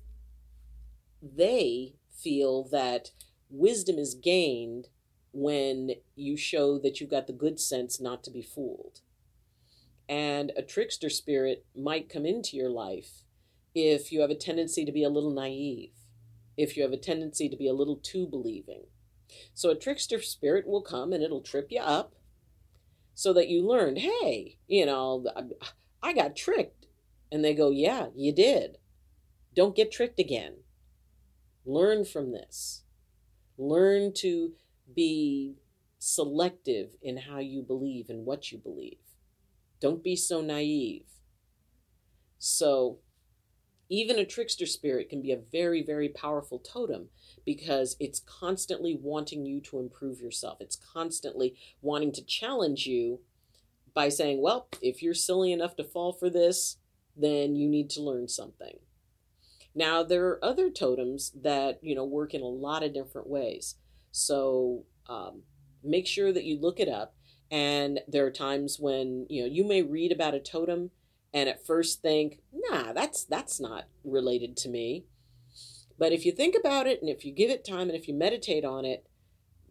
they 1.21 1.93
feel 2.11 2.63
that 2.69 3.11
wisdom 3.51 3.99
is 3.99 4.15
gained 4.15 4.87
when 5.31 5.91
you 6.15 6.35
show 6.35 6.79
that 6.79 6.99
you've 6.99 7.11
got 7.11 7.27
the 7.27 7.33
good 7.33 7.59
sense 7.59 8.01
not 8.01 8.23
to 8.23 8.31
be 8.31 8.41
fooled. 8.41 9.01
And 10.09 10.51
a 10.57 10.63
trickster 10.63 11.07
spirit 11.07 11.67
might 11.75 12.09
come 12.09 12.25
into 12.25 12.57
your 12.57 12.71
life 12.71 13.23
if 13.75 14.11
you 14.11 14.21
have 14.21 14.31
a 14.31 14.35
tendency 14.35 14.85
to 14.85 14.91
be 14.91 15.03
a 15.03 15.09
little 15.09 15.31
naive, 15.31 15.93
if 16.57 16.75
you 16.75 16.81
have 16.81 16.93
a 16.93 16.97
tendency 16.97 17.47
to 17.47 17.55
be 17.55 17.67
a 17.67 17.73
little 17.73 17.97
too 17.97 18.25
believing. 18.25 18.85
So 19.53 19.69
a 19.69 19.75
trickster 19.75 20.19
spirit 20.19 20.65
will 20.67 20.81
come 20.81 21.13
and 21.13 21.21
it'll 21.21 21.41
trip 21.41 21.67
you 21.69 21.79
up 21.79 22.15
so 23.19 23.33
that 23.33 23.49
you 23.49 23.67
learned, 23.67 23.97
hey, 23.97 24.55
you 24.65 24.85
know, 24.85 25.25
I 26.01 26.13
got 26.13 26.37
tricked. 26.37 26.85
And 27.29 27.43
they 27.43 27.53
go, 27.53 27.69
yeah, 27.69 28.07
you 28.15 28.33
did. 28.33 28.77
Don't 29.53 29.75
get 29.75 29.91
tricked 29.91 30.21
again. 30.21 30.59
Learn 31.65 32.05
from 32.05 32.31
this. 32.31 32.83
Learn 33.57 34.13
to 34.19 34.53
be 34.95 35.57
selective 35.97 36.91
in 37.01 37.17
how 37.17 37.39
you 37.39 37.61
believe 37.61 38.09
and 38.09 38.25
what 38.25 38.53
you 38.53 38.57
believe. 38.57 38.99
Don't 39.81 40.01
be 40.01 40.15
so 40.15 40.39
naive. 40.39 41.03
So, 42.37 42.99
Even 43.89 44.19
a 44.19 44.25
trickster 44.25 44.67
spirit 44.67 45.09
can 45.09 45.21
be 45.21 45.31
a 45.31 45.41
very, 45.51 45.83
very 45.83 46.09
powerful 46.09 46.59
totem 46.59 47.09
because 47.45 47.95
it's 47.99 48.19
constantly 48.19 48.97
wanting 49.01 49.45
you 49.45 49.59
to 49.61 49.79
improve 49.79 50.21
yourself. 50.21 50.59
It's 50.61 50.75
constantly 50.93 51.55
wanting 51.81 52.11
to 52.13 52.25
challenge 52.25 52.85
you 52.85 53.21
by 53.95 54.09
saying, 54.09 54.41
well, 54.41 54.67
if 54.81 55.01
you're 55.01 55.15
silly 55.15 55.51
enough 55.51 55.75
to 55.77 55.83
fall 55.83 56.13
for 56.13 56.29
this, 56.29 56.77
then 57.17 57.55
you 57.55 57.67
need 57.67 57.89
to 57.91 58.01
learn 58.01 58.27
something. 58.27 58.77
Now, 59.73 60.03
there 60.03 60.27
are 60.27 60.45
other 60.45 60.69
totems 60.69 61.31
that, 61.41 61.79
you 61.81 61.95
know, 61.95 62.05
work 62.05 62.33
in 62.33 62.41
a 62.41 62.45
lot 62.45 62.83
of 62.83 62.93
different 62.93 63.27
ways. 63.27 63.75
So 64.11 64.85
um, 65.07 65.43
make 65.83 66.07
sure 66.07 66.31
that 66.31 66.43
you 66.43 66.59
look 66.59 66.79
it 66.79 66.89
up. 66.89 67.15
And 67.51 67.99
there 68.07 68.25
are 68.25 68.31
times 68.31 68.77
when, 68.79 69.25
you 69.29 69.41
know, 69.41 69.47
you 69.47 69.67
may 69.67 69.81
read 69.81 70.11
about 70.11 70.35
a 70.35 70.39
totem 70.39 70.91
and 71.33 71.47
at 71.49 71.65
first 71.65 72.01
think, 72.01 72.39
nah, 72.53 72.93
that's 72.93 73.23
that's 73.23 73.59
not 73.59 73.85
related 74.03 74.57
to 74.57 74.69
me. 74.69 75.05
But 75.97 76.13
if 76.13 76.25
you 76.25 76.31
think 76.31 76.55
about 76.59 76.87
it 76.87 77.01
and 77.01 77.09
if 77.09 77.25
you 77.25 77.31
give 77.31 77.49
it 77.49 77.65
time 77.65 77.89
and 77.89 77.95
if 77.95 78.07
you 78.07 78.13
meditate 78.13 78.63
on 78.63 78.85
it, 78.85 79.05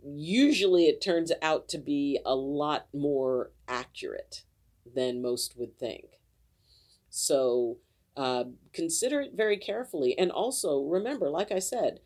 usually 0.04 0.84
it 0.84 1.02
turns 1.02 1.32
out 1.42 1.68
to 1.70 1.78
be 1.78 2.20
a 2.24 2.34
lot 2.34 2.86
more 2.92 3.50
accurate 3.66 4.42
than 4.94 5.22
most 5.22 5.56
would 5.56 5.78
think. 5.78 6.04
So 7.08 7.78
uh, 8.16 8.44
consider 8.72 9.20
it 9.20 9.32
very 9.34 9.56
carefully. 9.56 10.18
And 10.18 10.30
also 10.30 10.82
remember, 10.82 11.30
like 11.30 11.50
I 11.50 11.58
said, 11.58 12.00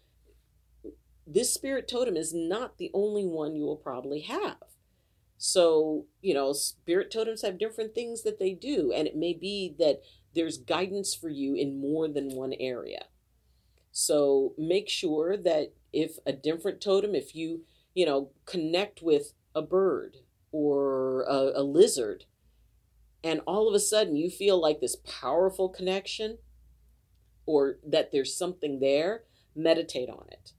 this 1.27 1.53
spirit 1.53 1.89
totem 1.89 2.17
is 2.17 2.33
not 2.35 2.79
the 2.79 2.91
only 2.95 3.27
one 3.27 3.55
you 3.55 3.65
will 3.65 3.77
probably 3.77 4.21
have. 4.21 4.57
So, 5.45 6.07
you 6.21 6.35
know, 6.35 6.53
spirit 6.53 7.11
totems 7.11 7.43
have 7.43 7.59
different 7.59 7.97
things 7.97 8.23
that 8.23 8.39
they 8.39 8.53
do, 8.53 8.93
and 8.93 9.09
it 9.09 9.17
may 9.17 9.33
be 9.35 9.75
that 9.77 10.01
there's 10.37 10.57
guidance 10.57 11.17
for 11.17 11.29
you 11.29 11.57
in 11.57 11.81
more 11.81 12.07
than 12.07 12.37
one 12.37 12.53
area. 12.61 13.07
So, 13.91 14.55
make 14.57 14.89
sure 14.89 15.37
that 15.37 15.73
if 15.93 16.19
a 16.25 16.33
different 16.33 16.81
totem, 16.81 17.17
if 17.17 17.35
you, 17.35 17.63
you 17.93 18.07
know, 18.07 18.31
connect 18.47 19.03
with 19.03 19.33
a 19.53 19.63
bird 19.63 20.19
or 20.53 21.23
a, 21.23 21.61
a 21.61 21.65
lizard, 21.65 22.27
and 23.25 23.41
all 23.45 23.69
of 23.69 23.75
a 23.75 23.81
sudden 23.81 24.15
you 24.15 24.31
feel 24.31 24.61
like 24.61 24.79
this 24.79 24.95
powerful 24.95 25.69
connection 25.69 26.39
or 27.47 27.79
that 27.85 28.13
there's 28.13 28.39
something 28.39 28.79
there, 28.79 29.25
meditate 29.57 30.09
on 30.09 30.27
it. 30.31 30.53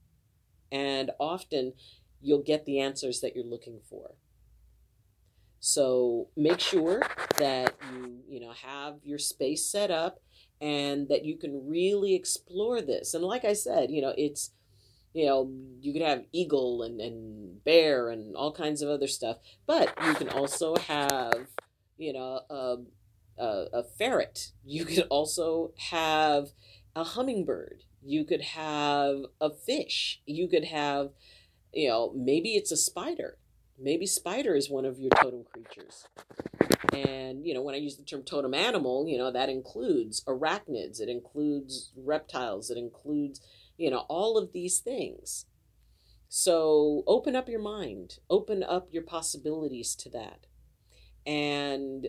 And 0.74 1.12
often 1.22 1.72
you'll 2.22 2.44
get 2.44 2.66
the 2.66 2.82
answers 2.82 3.22
that 3.22 3.34
you're 3.34 3.46
looking 3.46 3.80
for. 3.90 4.16
So 5.66 6.28
make 6.36 6.60
sure 6.60 7.02
that 7.38 7.74
you, 7.90 8.20
you 8.28 8.42
know, 8.42 8.52
have 8.52 8.96
your 9.02 9.18
space 9.18 9.66
set 9.66 9.92
up 9.92 10.20
and 10.60 11.08
that 11.08 11.24
you 11.24 11.38
can 11.38 11.70
really 11.70 12.16
explore 12.16 12.82
this. 12.82 13.14
And 13.14 13.24
like 13.24 13.46
I 13.46 13.54
said, 13.54 13.90
you 13.90 14.02
know, 14.02 14.14
it's 14.18 14.52
you 15.14 15.26
know, 15.26 15.50
you 15.80 15.94
could 15.94 16.02
have 16.02 16.26
eagle 16.34 16.84
and, 16.84 17.00
and 17.00 17.64
bear 17.64 18.10
and 18.10 18.36
all 18.36 18.52
kinds 18.52 18.82
of 18.82 18.90
other 18.90 19.08
stuff, 19.08 19.38
but 19.66 19.94
you 20.06 20.14
can 20.16 20.28
also 20.28 20.76
have, 20.76 21.48
you 21.98 22.12
know, 22.12 22.42
a, 22.50 22.76
a, 23.38 23.66
a 23.72 23.84
ferret. 23.98 24.52
You 24.66 24.84
could 24.86 25.08
also 25.10 25.72
have 25.92 26.50
a 26.94 27.06
hummingbird. 27.06 27.84
You 28.04 28.26
could 28.26 28.42
have 28.42 29.20
a 29.40 29.50
fish. 29.50 30.22
You 30.26 30.50
could 30.50 30.66
have, 30.66 31.12
you 31.72 31.88
know, 31.88 32.12
maybe 32.14 32.58
it's 32.58 32.72
a 32.74 32.78
spider. 32.78 33.38
Maybe 33.80 34.06
spider 34.06 34.56
is 34.56 34.70
one 34.70 34.86
of 34.86 35.00
your 35.00 35.10
totem 35.12 35.44
creatures. 35.44 36.08
And, 36.94 37.46
you 37.46 37.54
know, 37.54 37.62
when 37.62 37.76
I 37.76 37.80
use 37.80 37.98
the 37.98 38.04
term 38.04 38.24
totem 38.24 38.54
animal, 38.54 39.08
you 39.08 39.18
know, 39.18 39.32
that 39.32 39.50
includes 39.50 40.24
arachnids, 40.26 41.02
it 41.02 41.10
includes 41.10 41.92
reptiles, 41.98 42.70
it 42.70 42.78
includes, 42.78 43.42
you 43.78 43.90
know, 43.90 44.06
all 44.10 44.38
of 44.38 44.54
these 44.54 44.80
things. 44.80 45.48
So 46.30 47.04
open 47.08 47.36
up 47.36 47.50
your 47.50 47.62
mind, 47.62 48.20
open 48.30 48.64
up 48.64 48.88
your 48.92 49.04
possibilities 49.04 49.96
to 49.98 50.10
that. 50.12 50.46
And, 51.26 52.08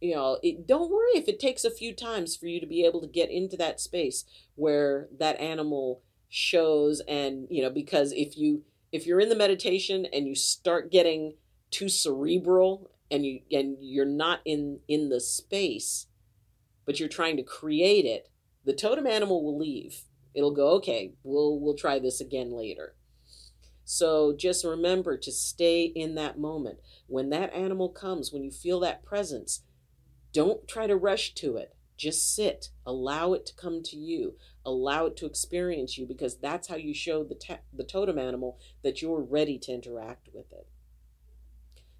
you 0.00 0.14
know, 0.14 0.38
it, 0.42 0.66
don't 0.66 0.90
worry 0.90 1.12
if 1.14 1.28
it 1.28 1.40
takes 1.40 1.64
a 1.64 1.70
few 1.70 1.94
times 1.94 2.36
for 2.36 2.46
you 2.46 2.60
to 2.60 2.66
be 2.66 2.84
able 2.84 3.00
to 3.00 3.06
get 3.06 3.30
into 3.30 3.56
that 3.56 3.80
space 3.80 4.24
where 4.54 5.08
that 5.18 5.40
animal 5.40 6.02
shows 6.28 7.00
and, 7.06 7.46
you 7.50 7.62
know, 7.62 7.70
because 7.70 8.12
if 8.12 8.36
you 8.36 8.62
if 8.94 9.08
you're 9.08 9.18
in 9.18 9.28
the 9.28 9.34
meditation 9.34 10.06
and 10.12 10.28
you 10.28 10.36
start 10.36 10.92
getting 10.92 11.34
too 11.72 11.88
cerebral 11.88 12.92
and 13.10 13.26
you 13.26 13.40
and 13.50 13.76
you're 13.80 14.06
not 14.06 14.40
in 14.44 14.78
in 14.86 15.08
the 15.08 15.20
space 15.20 16.06
but 16.86 17.00
you're 17.00 17.08
trying 17.08 17.36
to 17.36 17.42
create 17.42 18.04
it 18.04 18.28
the 18.64 18.72
totem 18.72 19.06
animal 19.06 19.44
will 19.44 19.58
leave. 19.58 20.04
It'll 20.32 20.54
go 20.54 20.68
okay 20.76 21.12
we'll 21.24 21.58
we'll 21.58 21.74
try 21.74 21.98
this 21.98 22.20
again 22.20 22.52
later. 22.52 22.94
So 23.84 24.32
just 24.32 24.64
remember 24.64 25.18
to 25.18 25.32
stay 25.32 25.82
in 25.82 26.14
that 26.14 26.38
moment. 26.38 26.78
When 27.08 27.30
that 27.30 27.52
animal 27.52 27.88
comes 27.88 28.32
when 28.32 28.44
you 28.44 28.52
feel 28.52 28.78
that 28.80 29.04
presence 29.04 29.64
don't 30.32 30.68
try 30.68 30.86
to 30.86 30.96
rush 30.96 31.34
to 31.34 31.56
it 31.56 31.73
just 31.96 32.34
sit, 32.34 32.68
allow 32.86 33.32
it 33.32 33.46
to 33.46 33.54
come 33.54 33.82
to 33.84 33.96
you, 33.96 34.34
allow 34.64 35.06
it 35.06 35.16
to 35.18 35.26
experience 35.26 35.96
you, 35.96 36.06
because 36.06 36.36
that's 36.36 36.68
how 36.68 36.76
you 36.76 36.94
show 36.94 37.24
the, 37.24 37.34
te- 37.34 37.54
the 37.72 37.84
totem 37.84 38.18
animal 38.18 38.58
that 38.82 39.00
you're 39.00 39.22
ready 39.22 39.58
to 39.58 39.72
interact 39.72 40.28
with 40.32 40.52
it. 40.52 40.66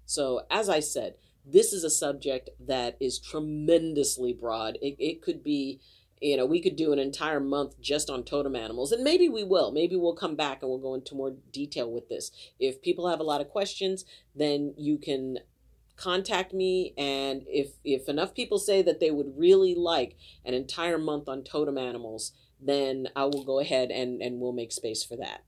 So, 0.05 0.41
as 0.51 0.69
I 0.69 0.79
said, 0.79 1.15
this 1.45 1.73
is 1.73 1.83
a 1.83 1.89
subject 1.89 2.49
that 2.59 2.97
is 2.99 3.19
tremendously 3.19 4.33
broad. 4.33 4.77
It, 4.81 4.95
it 4.99 5.21
could 5.21 5.43
be, 5.43 5.79
you 6.21 6.37
know, 6.37 6.45
we 6.45 6.61
could 6.61 6.75
do 6.75 6.91
an 6.91 6.99
entire 6.99 7.39
month 7.39 7.79
just 7.79 8.09
on 8.09 8.23
totem 8.23 8.55
animals, 8.55 8.91
and 8.91 9.03
maybe 9.03 9.29
we 9.29 9.43
will. 9.43 9.71
Maybe 9.71 9.95
we'll 9.95 10.15
come 10.15 10.35
back 10.35 10.61
and 10.61 10.69
we'll 10.69 10.79
go 10.79 10.95
into 10.95 11.15
more 11.15 11.35
detail 11.51 11.91
with 11.91 12.09
this. 12.09 12.31
If 12.59 12.81
people 12.81 13.07
have 13.09 13.19
a 13.19 13.23
lot 13.23 13.41
of 13.41 13.49
questions, 13.49 14.05
then 14.35 14.73
you 14.77 14.97
can 14.97 15.39
contact 15.95 16.53
me 16.53 16.93
and 16.97 17.43
if 17.47 17.73
if 17.83 18.09
enough 18.09 18.33
people 18.33 18.59
say 18.59 18.81
that 18.81 18.99
they 18.99 19.11
would 19.11 19.37
really 19.37 19.73
like 19.75 20.17
an 20.43 20.53
entire 20.53 20.97
month 20.97 21.29
on 21.29 21.43
totem 21.43 21.77
animals 21.77 22.33
then 22.61 23.07
i 23.15 23.23
will 23.23 23.43
go 23.43 23.59
ahead 23.59 23.91
and 23.91 24.21
and 24.21 24.39
we'll 24.39 24.51
make 24.51 24.71
space 24.71 25.03
for 25.03 25.15
that. 25.15 25.43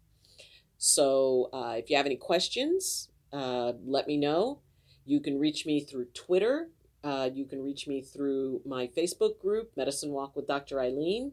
So 0.78 1.50
uh, 1.54 1.76
if 1.78 1.90
you 1.90 1.98
have 1.98 2.06
any 2.06 2.16
questions 2.16 3.10
uh, 3.32 3.74
let 3.86 4.08
me 4.08 4.18
know. 4.18 4.62
You 5.06 5.20
can 5.20 5.40
reach 5.40 5.66
me 5.66 5.82
through 5.82 6.08
twitter. 6.14 6.70
Uh, 7.04 7.30
you 7.34 7.46
can 7.46 7.64
reach 7.64 7.88
me 7.88 8.02
through 8.02 8.62
my 8.66 8.88
facebook 8.88 9.40
group 9.40 9.72
medicine 9.76 10.12
walk 10.12 10.36
with 10.36 10.48
dr 10.48 10.76
ayleen. 10.76 11.32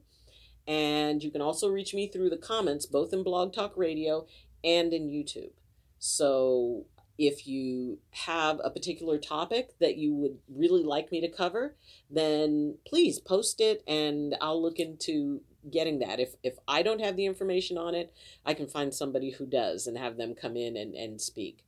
And 0.66 1.22
you 1.22 1.30
can 1.30 1.42
also 1.42 1.68
reach 1.68 1.94
me 1.94 2.08
through 2.08 2.30
the 2.30 2.36
comments 2.36 2.86
both 2.86 3.12
in 3.12 3.22
blog 3.22 3.52
talk 3.52 3.76
radio 3.76 4.26
and 4.62 4.92
in 4.92 5.08
youtube. 5.08 5.52
So 5.98 6.86
if 7.18 7.46
you 7.46 7.98
have 8.10 8.60
a 8.64 8.70
particular 8.70 9.18
topic 9.18 9.70
that 9.80 9.96
you 9.96 10.14
would 10.14 10.38
really 10.48 10.82
like 10.82 11.12
me 11.12 11.20
to 11.20 11.28
cover, 11.28 11.76
then 12.10 12.78
please 12.86 13.20
post 13.20 13.60
it 13.60 13.82
and 13.86 14.34
I'll 14.40 14.60
look 14.60 14.78
into 14.78 15.42
getting 15.70 16.00
that. 16.00 16.20
If 16.20 16.34
if 16.42 16.56
I 16.66 16.82
don't 16.82 17.00
have 17.00 17.16
the 17.16 17.26
information 17.26 17.78
on 17.78 17.94
it, 17.94 18.12
I 18.44 18.54
can 18.54 18.66
find 18.66 18.92
somebody 18.92 19.30
who 19.30 19.46
does 19.46 19.86
and 19.86 19.96
have 19.96 20.16
them 20.16 20.34
come 20.34 20.56
in 20.56 20.76
and, 20.76 20.94
and 20.94 21.20
speak. 21.20 21.64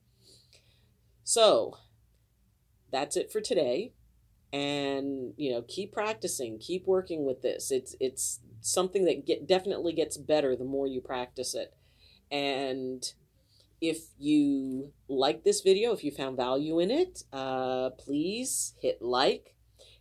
So 1.22 1.78
that's 2.90 3.16
it 3.16 3.30
for 3.30 3.40
today. 3.40 3.92
And 4.52 5.34
you 5.36 5.50
know, 5.52 5.62
keep 5.62 5.92
practicing, 5.92 6.58
keep 6.58 6.86
working 6.86 7.24
with 7.24 7.42
this. 7.42 7.70
It's 7.70 7.94
it's 8.00 8.40
something 8.60 9.04
that 9.04 9.26
get 9.26 9.46
definitely 9.46 9.92
gets 9.92 10.16
better 10.16 10.56
the 10.56 10.64
more 10.64 10.86
you 10.86 11.00
practice 11.00 11.54
it. 11.54 11.74
And 12.30 13.12
if 13.80 13.98
you 14.18 14.92
like 15.08 15.44
this 15.44 15.60
video, 15.60 15.92
if 15.92 16.02
you 16.02 16.10
found 16.10 16.36
value 16.36 16.78
in 16.78 16.90
it, 16.90 17.22
uh, 17.32 17.90
please 17.90 18.74
hit 18.80 19.02
like, 19.02 19.54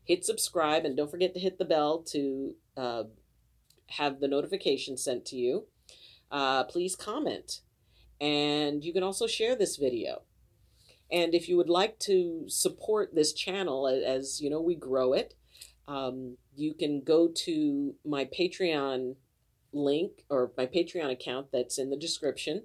hit 0.03 0.25
subscribe, 0.25 0.85
and 0.85 0.95
don't 0.95 1.11
forget 1.11 1.33
to 1.33 1.39
hit 1.39 1.57
the 1.57 1.65
bell 1.65 2.01
to 2.11 2.55
uh, 2.77 3.03
have 3.87 4.19
the 4.19 4.27
notification 4.27 4.97
sent 4.97 5.25
to 5.25 5.35
you. 5.35 5.67
Uh, 6.31 6.63
please 6.63 6.95
comment. 6.95 7.61
And 8.19 8.83
you 8.83 8.93
can 8.93 9.03
also 9.03 9.27
share 9.27 9.55
this 9.55 9.75
video. 9.75 10.21
And 11.11 11.35
if 11.35 11.47
you 11.47 11.57
would 11.57 11.69
like 11.69 11.99
to 11.99 12.45
support 12.47 13.13
this 13.13 13.33
channel 13.33 13.87
as, 13.87 14.41
you 14.41 14.49
know 14.49 14.61
we 14.61 14.75
grow 14.75 15.13
it, 15.13 15.35
um, 15.87 16.37
you 16.55 16.73
can 16.73 17.01
go 17.03 17.29
to 17.45 17.95
my 18.03 18.25
Patreon 18.25 19.15
link 19.71 20.23
or 20.29 20.51
my 20.57 20.65
Patreon 20.65 21.11
account 21.11 21.47
that's 21.51 21.77
in 21.77 21.89
the 21.89 21.97
description 21.97 22.63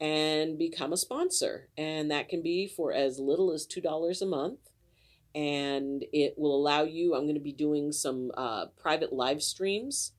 and 0.00 0.58
become 0.58 0.92
a 0.92 0.96
sponsor. 0.96 1.68
And 1.76 2.10
that 2.10 2.28
can 2.28 2.42
be 2.42 2.66
for 2.66 2.92
as 2.92 3.18
little 3.18 3.52
as 3.52 3.66
$2 3.66 4.22
a 4.22 4.26
month. 4.26 4.60
And 5.34 6.04
it 6.12 6.34
will 6.36 6.56
allow 6.56 6.82
you, 6.82 7.14
I'm 7.14 7.24
going 7.24 7.34
to 7.34 7.40
be 7.40 7.52
doing 7.52 7.92
some 7.92 8.32
uh, 8.36 8.66
private 8.80 9.12
live 9.12 9.42
streams 9.42 10.12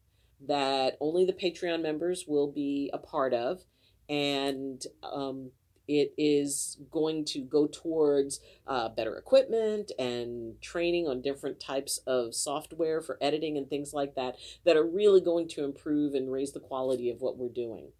that 0.47 0.97
only 1.01 1.25
the 1.25 1.33
Patreon 1.33 1.81
members 1.81 2.25
will 2.27 2.51
be 2.51 2.89
a 2.93 2.97
part 2.97 3.33
of. 3.33 3.63
And 4.07 4.81
um, 5.03 5.51
it 5.87 6.13
is 6.17 6.77
going 6.89 7.25
to 7.25 7.39
go 7.39 7.67
towards 7.67 8.39
uh, 8.67 8.89
better 8.89 9.17
equipment 9.17 9.91
and 9.99 10.61
training 10.61 11.07
on 11.07 11.21
different 11.21 11.59
types 11.59 11.99
of 12.07 12.33
software 12.33 13.01
for 13.01 13.17
editing 13.19 13.57
and 13.57 13.69
things 13.69 13.93
like 13.93 14.15
that 14.15 14.35
that 14.63 14.77
are 14.77 14.85
really 14.85 15.21
going 15.21 15.47
to 15.49 15.65
improve 15.65 16.13
and 16.13 16.31
raise 16.31 16.53
the 16.53 16.59
quality 16.59 17.09
of 17.09 17.19
what 17.19 17.37
we're 17.37 17.49
doing. 17.49 17.91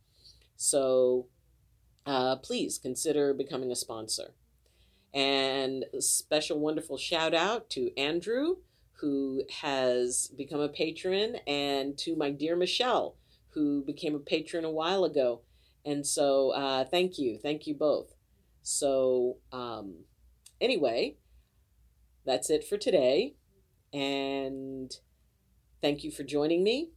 So 0.55 1.27
uh, 2.05 2.35
please 2.37 2.77
consider 2.77 3.33
becoming 3.33 3.71
a 3.71 3.75
sponsor. 3.75 4.33
And 5.13 5.85
a 5.93 6.01
special 6.01 6.59
wonderful 6.59 6.97
shout 6.97 7.33
out 7.33 7.69
to 7.71 7.95
Andrew, 7.97 8.57
who 9.01 9.43
has 9.61 10.31
become 10.37 10.61
a 10.61 10.69
patron, 10.69 11.37
and 11.47 11.97
to 11.99 12.15
my 12.15 12.31
dear 12.31 12.55
Michelle, 12.55 13.15
who 13.49 13.83
became 13.83 14.15
a 14.15 14.19
patron 14.19 14.63
a 14.63 14.71
while 14.71 15.03
ago. 15.03 15.41
And 15.85 16.05
so, 16.05 16.51
uh, 16.51 16.85
thank 16.85 17.17
you. 17.17 17.37
Thank 17.37 17.67
you 17.67 17.75
both. 17.75 18.13
So, 18.61 19.37
um, 19.51 20.05
anyway, 20.61 21.17
that's 22.25 22.49
it 22.49 22.63
for 22.63 22.77
today. 22.77 23.35
And 23.91 24.95
thank 25.81 26.03
you 26.03 26.11
for 26.11 26.23
joining 26.23 26.63
me. 26.63 26.91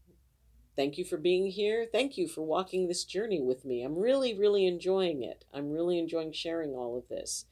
Thank 0.76 0.98
you 0.98 1.04
for 1.04 1.16
being 1.16 1.46
here. 1.46 1.86
Thank 1.90 2.18
you 2.18 2.26
for 2.26 2.42
walking 2.42 2.88
this 2.88 3.04
journey 3.04 3.40
with 3.40 3.64
me. 3.64 3.82
I'm 3.82 3.96
really, 3.96 4.36
really 4.36 4.66
enjoying 4.66 5.22
it. 5.22 5.44
I'm 5.52 5.70
really 5.70 5.98
enjoying 5.98 6.32
sharing 6.32 6.70
all 6.70 6.98
of 6.98 7.08
this. 7.08 7.46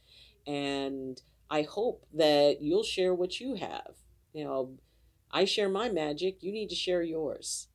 And 0.47 1.21
I 1.49 1.63
hope 1.63 2.05
that 2.15 2.61
you'll 2.61 2.83
share 2.83 3.15
what 3.15 3.39
you 3.39 3.55
have. 3.55 3.95
You 4.33 4.45
know, 4.45 4.79
I 5.31 5.45
share 5.45 5.69
my 5.69 5.89
magic, 5.89 6.43
you 6.43 6.53
need 6.53 6.69
to 6.71 6.75
share 6.75 7.03
yours. 7.03 7.69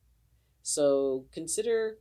So 0.62 1.24
consider 1.32 1.98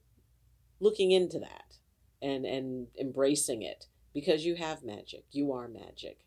looking 0.80 1.12
into 1.12 1.40
that 1.40 1.78
and 2.22 2.46
and 2.46 2.88
embracing 3.00 3.62
it 3.62 3.86
because 4.14 4.46
you 4.46 4.56
have 4.56 4.84
magic. 4.84 5.24
You 5.32 5.54
are 5.54 5.68
magic. 5.68 6.20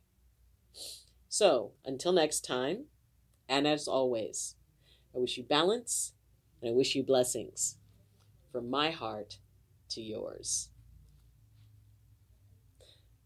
So, 1.29 1.73
until 1.85 2.13
next 2.13 2.45
time, 2.45 2.87
and 3.49 3.67
as 3.67 3.87
always, 3.87 4.57
I 5.15 5.19
wish 5.19 5.37
you 5.37 5.45
balance 5.45 6.13
and 6.61 6.71
I 6.71 6.73
wish 6.75 6.95
you 6.95 7.03
blessings 7.03 7.77
from 8.53 8.69
my 8.69 8.91
heart 8.91 9.39
to 9.91 10.01
yours. 10.01 10.69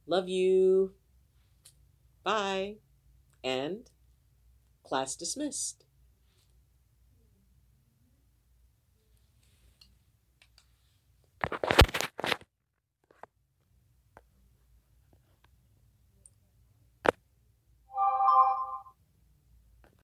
Love 0.06 0.28
you. 0.28 0.92
Bye. 2.22 2.76
And 3.42 3.90
class 4.82 5.16
dismissed. 5.16 5.84